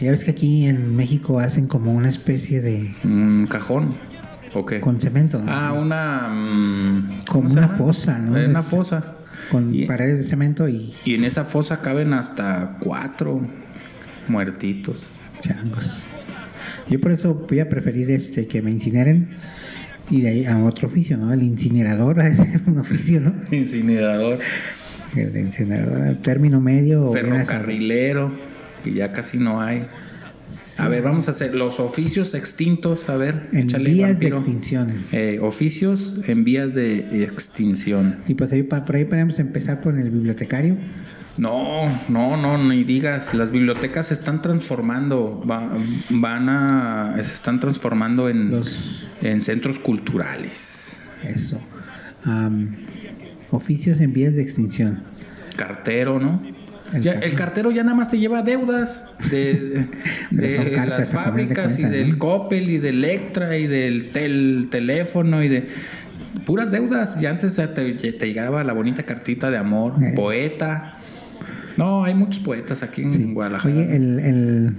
[0.00, 2.94] Ya ves que aquí en México hacen como una especie de...
[3.04, 3.96] un cajón.
[4.54, 4.80] ¿O qué?
[4.80, 5.38] con cemento.
[5.42, 5.50] ¿no?
[5.52, 6.28] Ah, una.
[6.28, 8.36] mm, ¿cómo Como una fosa, ¿no?
[8.38, 9.14] Eh, Una fosa.
[9.50, 13.40] Con Y- paredes de cemento y Y en esa fosa caben hasta cuatro
[14.28, 15.04] muertitos.
[15.40, 16.04] changos.
[16.88, 19.28] Yo por eso voy a preferir este que me incineren
[20.10, 21.32] y de ahí a otro oficio, ¿no?
[21.32, 23.34] El incinerador es un oficio, ¿no?
[23.54, 24.38] Incinerador.
[25.16, 27.12] El de incinerador, término medio.
[27.12, 28.32] Ferrocarrilero,
[28.82, 29.86] que ya casi no hay.
[30.78, 33.08] A ver, vamos a hacer los oficios extintos.
[33.10, 35.02] A ver, En échale, vías de extinción.
[35.12, 38.18] Eh, oficios en vías de extinción.
[38.28, 40.76] Y pues ahí, por ahí podemos empezar por el bibliotecario.
[41.36, 43.34] No, no, no, ni digas.
[43.34, 45.72] Las bibliotecas se están transformando, va-
[46.10, 50.98] van a, se están transformando en, Los- en centros culturales.
[51.24, 51.60] Eso.
[53.50, 55.00] Oficios en vías de extinción.
[55.56, 56.40] Cartero, ¿no?
[56.92, 57.30] El Ya- cartero.
[57.32, 59.86] el cartero ya nada más te lleva deudas de,
[60.30, 62.18] las de fábricas y del ¿no?
[62.18, 65.68] Coppel y del Electra y del tel- teléfono y de
[66.46, 67.16] puras deudas.
[67.20, 70.12] Y antes te, te llegaba la bonita cartita de amor, Eh.
[70.16, 70.94] poeta.
[71.76, 73.32] No, hay muchos poetas aquí en Sí.
[73.32, 73.74] Guadalajara.
[73.74, 74.72] Oye, el, el-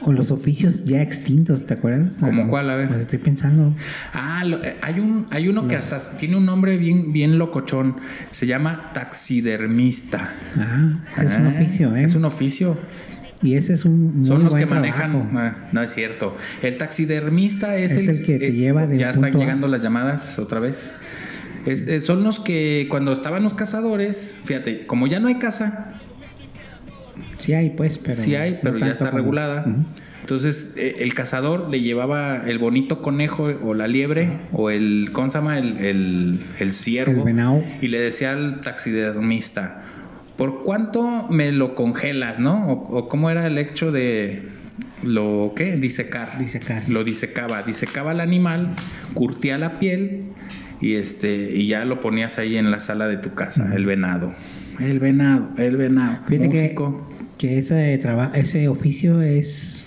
[0.00, 2.10] o los oficios ya extintos, ¿te acuerdas?
[2.20, 2.70] ¿Cómo Ah, cuál?
[2.70, 2.88] A ver.
[2.88, 3.74] Pues estoy pensando.
[4.12, 7.96] Ah, lo- eh, hay un hay uno que hasta tiene un nombre bien bien locochón.
[8.30, 10.32] Se llama taxidermista.
[10.56, 10.92] Ah,
[11.22, 12.04] es un Ah, oficio, ¿eh?
[12.04, 12.78] Es un oficio.
[13.42, 15.10] Y ese es un muy Son los que buen manejan.
[15.12, 15.30] trabajo.
[15.34, 16.36] ah, no es cierto.
[16.62, 19.40] El taxidermista es, Es el que te lleva del Ya están punto A.
[19.42, 20.90] llegando las llamadas otra vez.
[21.66, 25.92] Es- eh, son los que cuando estaban los cazadores, fíjate, como ya no hay casa,
[27.44, 28.14] Sí hay, pues, pero...
[28.14, 29.66] sí hay, no pero ya está como- regulada.
[30.20, 35.28] Entonces, eh, el cazador le llevaba el bonito conejo o la liebre o el, ¿cómo
[35.28, 35.58] se llama?
[35.58, 37.18] El, el, el ciervo.
[37.18, 37.62] El venado.
[37.82, 39.82] Y le decía al taxidermista,
[40.38, 42.68] ¿por cuánto me lo congelas, no?
[42.72, 44.42] O, o cómo era el hecho de
[45.02, 45.76] lo, ¿qué?
[45.76, 46.38] Disecar.
[46.38, 46.88] Disecar.
[46.88, 47.62] Lo disecaba.
[47.62, 48.68] Disecaba el animal,
[49.12, 50.22] curtía la piel
[50.80, 54.32] y este y ya lo ponías ahí en la sala de tu casa, el venado.
[54.80, 56.18] El venado, el venado.
[56.26, 57.08] Fíjate que, Músico.
[57.44, 59.86] Que ese, traba- ese oficio es...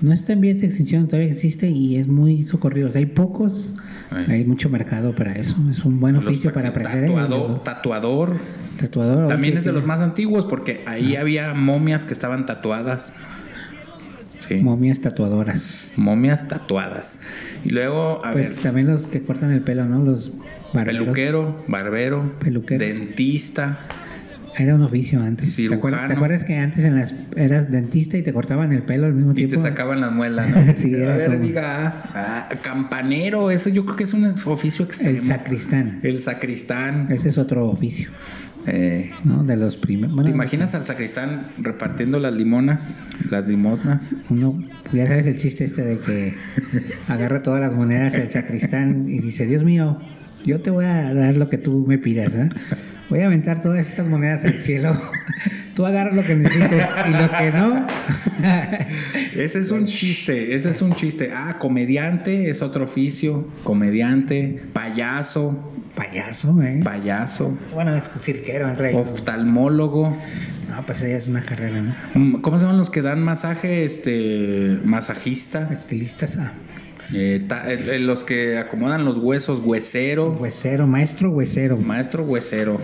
[0.00, 2.88] No está en vías de extinción, todavía existe y es muy socorrido.
[2.88, 3.74] O sea, hay pocos,
[4.10, 4.24] Ay.
[4.28, 5.54] hay mucho mercado para eso.
[5.70, 7.10] Es un buen oficio para aprender.
[7.10, 8.36] Tatuador, tatuador.
[8.78, 9.28] Tatuador.
[9.28, 13.12] También es de los más antiguos porque ahí había momias que estaban tatuadas.
[14.48, 14.54] Sí.
[14.54, 15.92] Momias tatuadoras.
[15.96, 17.20] momias tatuadas.
[17.62, 20.02] Y luego, a Pues ver, también los que cortan el pelo, ¿no?
[20.02, 20.32] Los
[20.72, 21.02] barberos.
[21.02, 22.82] peluquero, barbero, Peluquero.
[22.82, 23.78] dentista.
[24.60, 25.56] Era un oficio antes.
[25.56, 29.06] ¿Te acuerdas, te acuerdas que antes en las eras dentista y te cortaban el pelo
[29.06, 29.56] al mismo Y tiempo?
[29.56, 30.72] te sacaban las muelas, ¿no?
[30.76, 35.18] Sí, a ver, como- diga, ah, campanero, eso yo creo que es un oficio extremo.
[35.18, 36.00] El sacristán.
[36.02, 37.06] El sacristán.
[37.10, 38.10] Ese es otro oficio,
[38.66, 39.42] Eh, ¿no?
[39.44, 40.22] De los primeros.
[40.24, 43.00] ¿Te imaginas al sacristán repartiendo las limonas,
[43.30, 44.14] las limosnas?
[44.28, 46.34] Uno, ya sabes el chiste este de que
[47.08, 49.98] agarra todas las monedas el sacristán y dice, Dios mío,
[50.44, 52.50] yo te voy a dar lo que tú me pidas, ¿eh?
[53.10, 54.96] Voy a aventar todas estas monedas al cielo.
[55.74, 57.86] Tú agarras lo que necesites y lo que no.
[59.36, 61.30] Ese es un chiste, ese es un chiste.
[61.34, 66.80] Ah, comediante es otro oficio, comediante, payaso, Payaso, ¿eh?
[66.84, 69.02] payaso, Bueno, es cirquero en realidad.
[69.02, 70.16] oftalmólogo.
[70.68, 71.94] No, pues ella es una carrera, ¿no?
[72.14, 73.84] Mm, ¿Cómo se llaman los que dan masaje?
[73.84, 75.68] Este, masajista.
[75.72, 76.52] Estilistas, ah,
[77.12, 81.76] Eh, ta- eh, eh, los que acomodan los huesos, huesero, huesero, maestro huesero.
[81.76, 82.80] maestro huesero.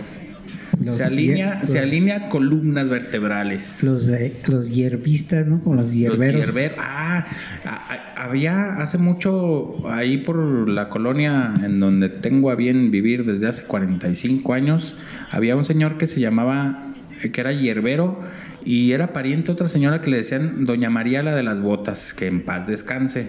[0.83, 3.81] Los se alinea, se alinea columnas vertebrales.
[3.83, 5.61] Los, de- los hierbistas, ¿no?
[5.63, 6.45] Como los hierberos.
[6.45, 7.25] Los hierber- Ah,
[7.65, 13.25] a- a- había hace mucho ahí por la colonia en donde tengo a bien vivir
[13.25, 14.93] desde hace 45 años,
[15.31, 18.19] había un señor que se llamaba, eh, que era hierbero
[18.67, 22.13] y era pariente de otra señora que le decían Doña María la de las botas,
[22.13, 23.27] que en paz descanse.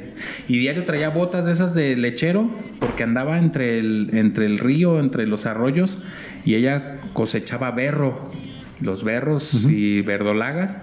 [0.48, 4.98] Y diario traía botas de esas de lechero porque andaba entre el, entre el río,
[4.98, 6.02] entre los arroyos
[6.44, 8.32] y ella cosechaba berro,
[8.80, 10.76] los berros y verdolagas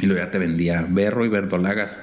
[0.00, 1.98] y luego ya te vendía berro y verdolagas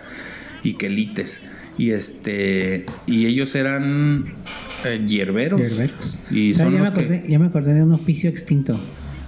[0.63, 1.41] y quelites
[1.77, 4.25] y este y ellos eran
[4.85, 6.19] eh, hierberos Hierberos.
[6.29, 8.79] y son ya, me que- acordé, ya me acordé de un oficio extinto.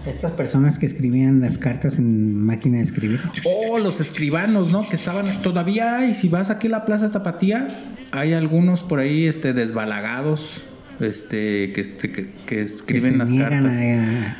[0.08, 3.20] Estas personas que escribían las cartas en máquina de escribir.
[3.43, 7.68] oh los escribanos no que estaban todavía hay si vas aquí a la plaza Tapatía
[8.12, 10.62] hay algunos por ahí este desbalagados
[10.99, 14.38] este que este, que, que escriben que las cartas a-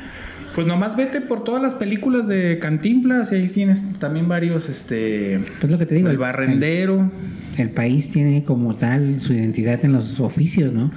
[0.54, 5.40] pues nomás vete por todas las películas de Cantinflas y ahí tienes también varios este
[5.60, 6.08] Pues lo que te digo.
[6.08, 7.10] el barrendero
[7.58, 10.90] el país tiene como tal su identidad en los oficios, ¿no?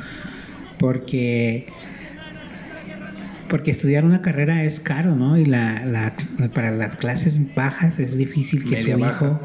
[0.78, 1.68] Porque
[3.50, 5.38] porque estudiar una carrera es caro, ¿no?
[5.38, 6.14] Y la, la-
[6.54, 9.26] para las clases bajas es difícil que Media su baja.
[9.26, 9.42] hijo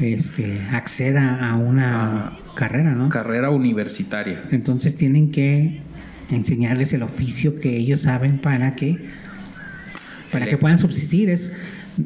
[0.00, 2.38] este, acceda a una Ah.
[2.54, 3.08] carrera, ¿no?
[3.08, 5.80] carrera universitaria Entonces tienen que
[6.30, 8.98] enseñarles el oficio que ellos saben para que
[10.30, 11.52] para que puedan subsistir es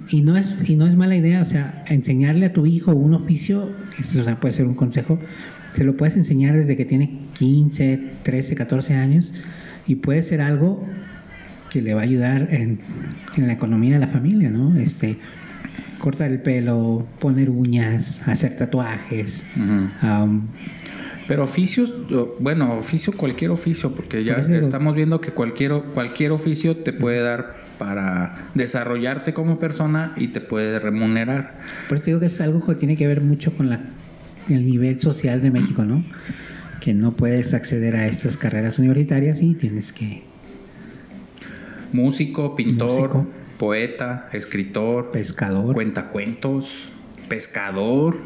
[0.09, 3.12] y no es y no es mala idea, o sea, enseñarle a tu hijo un
[3.14, 5.18] oficio, eso, o sea, puede ser un consejo,
[5.74, 9.34] se lo puedes enseñar desde que tiene 15, 13, 14 años
[9.86, 10.86] y puede ser algo
[11.73, 12.81] que le va a ayudar en,
[13.37, 14.79] en la economía de la familia, ¿no?
[14.79, 15.16] Este
[15.99, 19.47] cortar el pelo, poner uñas, hacer tatuajes,
[20.03, 20.49] am,
[21.29, 21.95] Pero oficios,
[22.41, 27.23] bueno, oficio, cualquier oficio, porque ya Por estamos viendo que cualquier, cualquier oficio te puede
[27.23, 31.61] dar para desarrollarte como persona y te puede remunerar.
[31.89, 33.81] Por eso digo que es algo que tiene que ver mucho con la,
[34.49, 36.05] el nivel social de México, ¿no?
[36.81, 40.32] Que no puedes acceder a estas carreras universitarias y tienes que
[41.93, 43.26] Músico, pintor, Músico.
[43.59, 46.88] poeta, escritor, pescador, cuentacuentos,
[47.28, 48.16] pescador,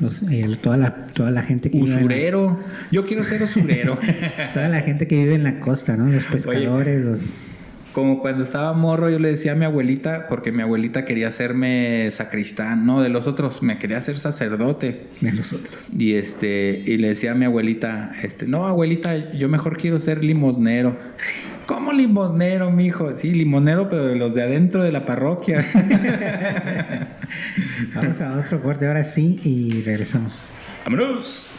[0.00, 0.22] los-
[0.62, 2.58] toda la toda la gente que vive en la- usurero.
[2.90, 3.98] Yo quiero ser usurero.
[4.54, 6.06] toda la gente que vive en la costa, ¿no?
[6.10, 7.20] Los pescadores, los
[7.92, 12.08] Como cuando estaba morro, yo le decía a mi abuelita, porque mi abuelita quería hacerme
[12.12, 15.08] sacristán, no, de los otros, me quería hacer sacerdote.
[15.20, 15.74] de los otros.
[15.96, 20.22] Y este, y le decía a mi abuelita, este, no, abuelita, yo mejor quiero ser
[20.22, 20.96] limosnero.
[21.66, 23.14] ¿Cómo limosnero, mijo?
[23.14, 25.64] Sí, limosnero, pero de los de adentro de la parroquia.
[27.94, 30.46] Vamos a otro corte ahora sí y regresamos.
[30.84, 31.50] ¡Vámonos!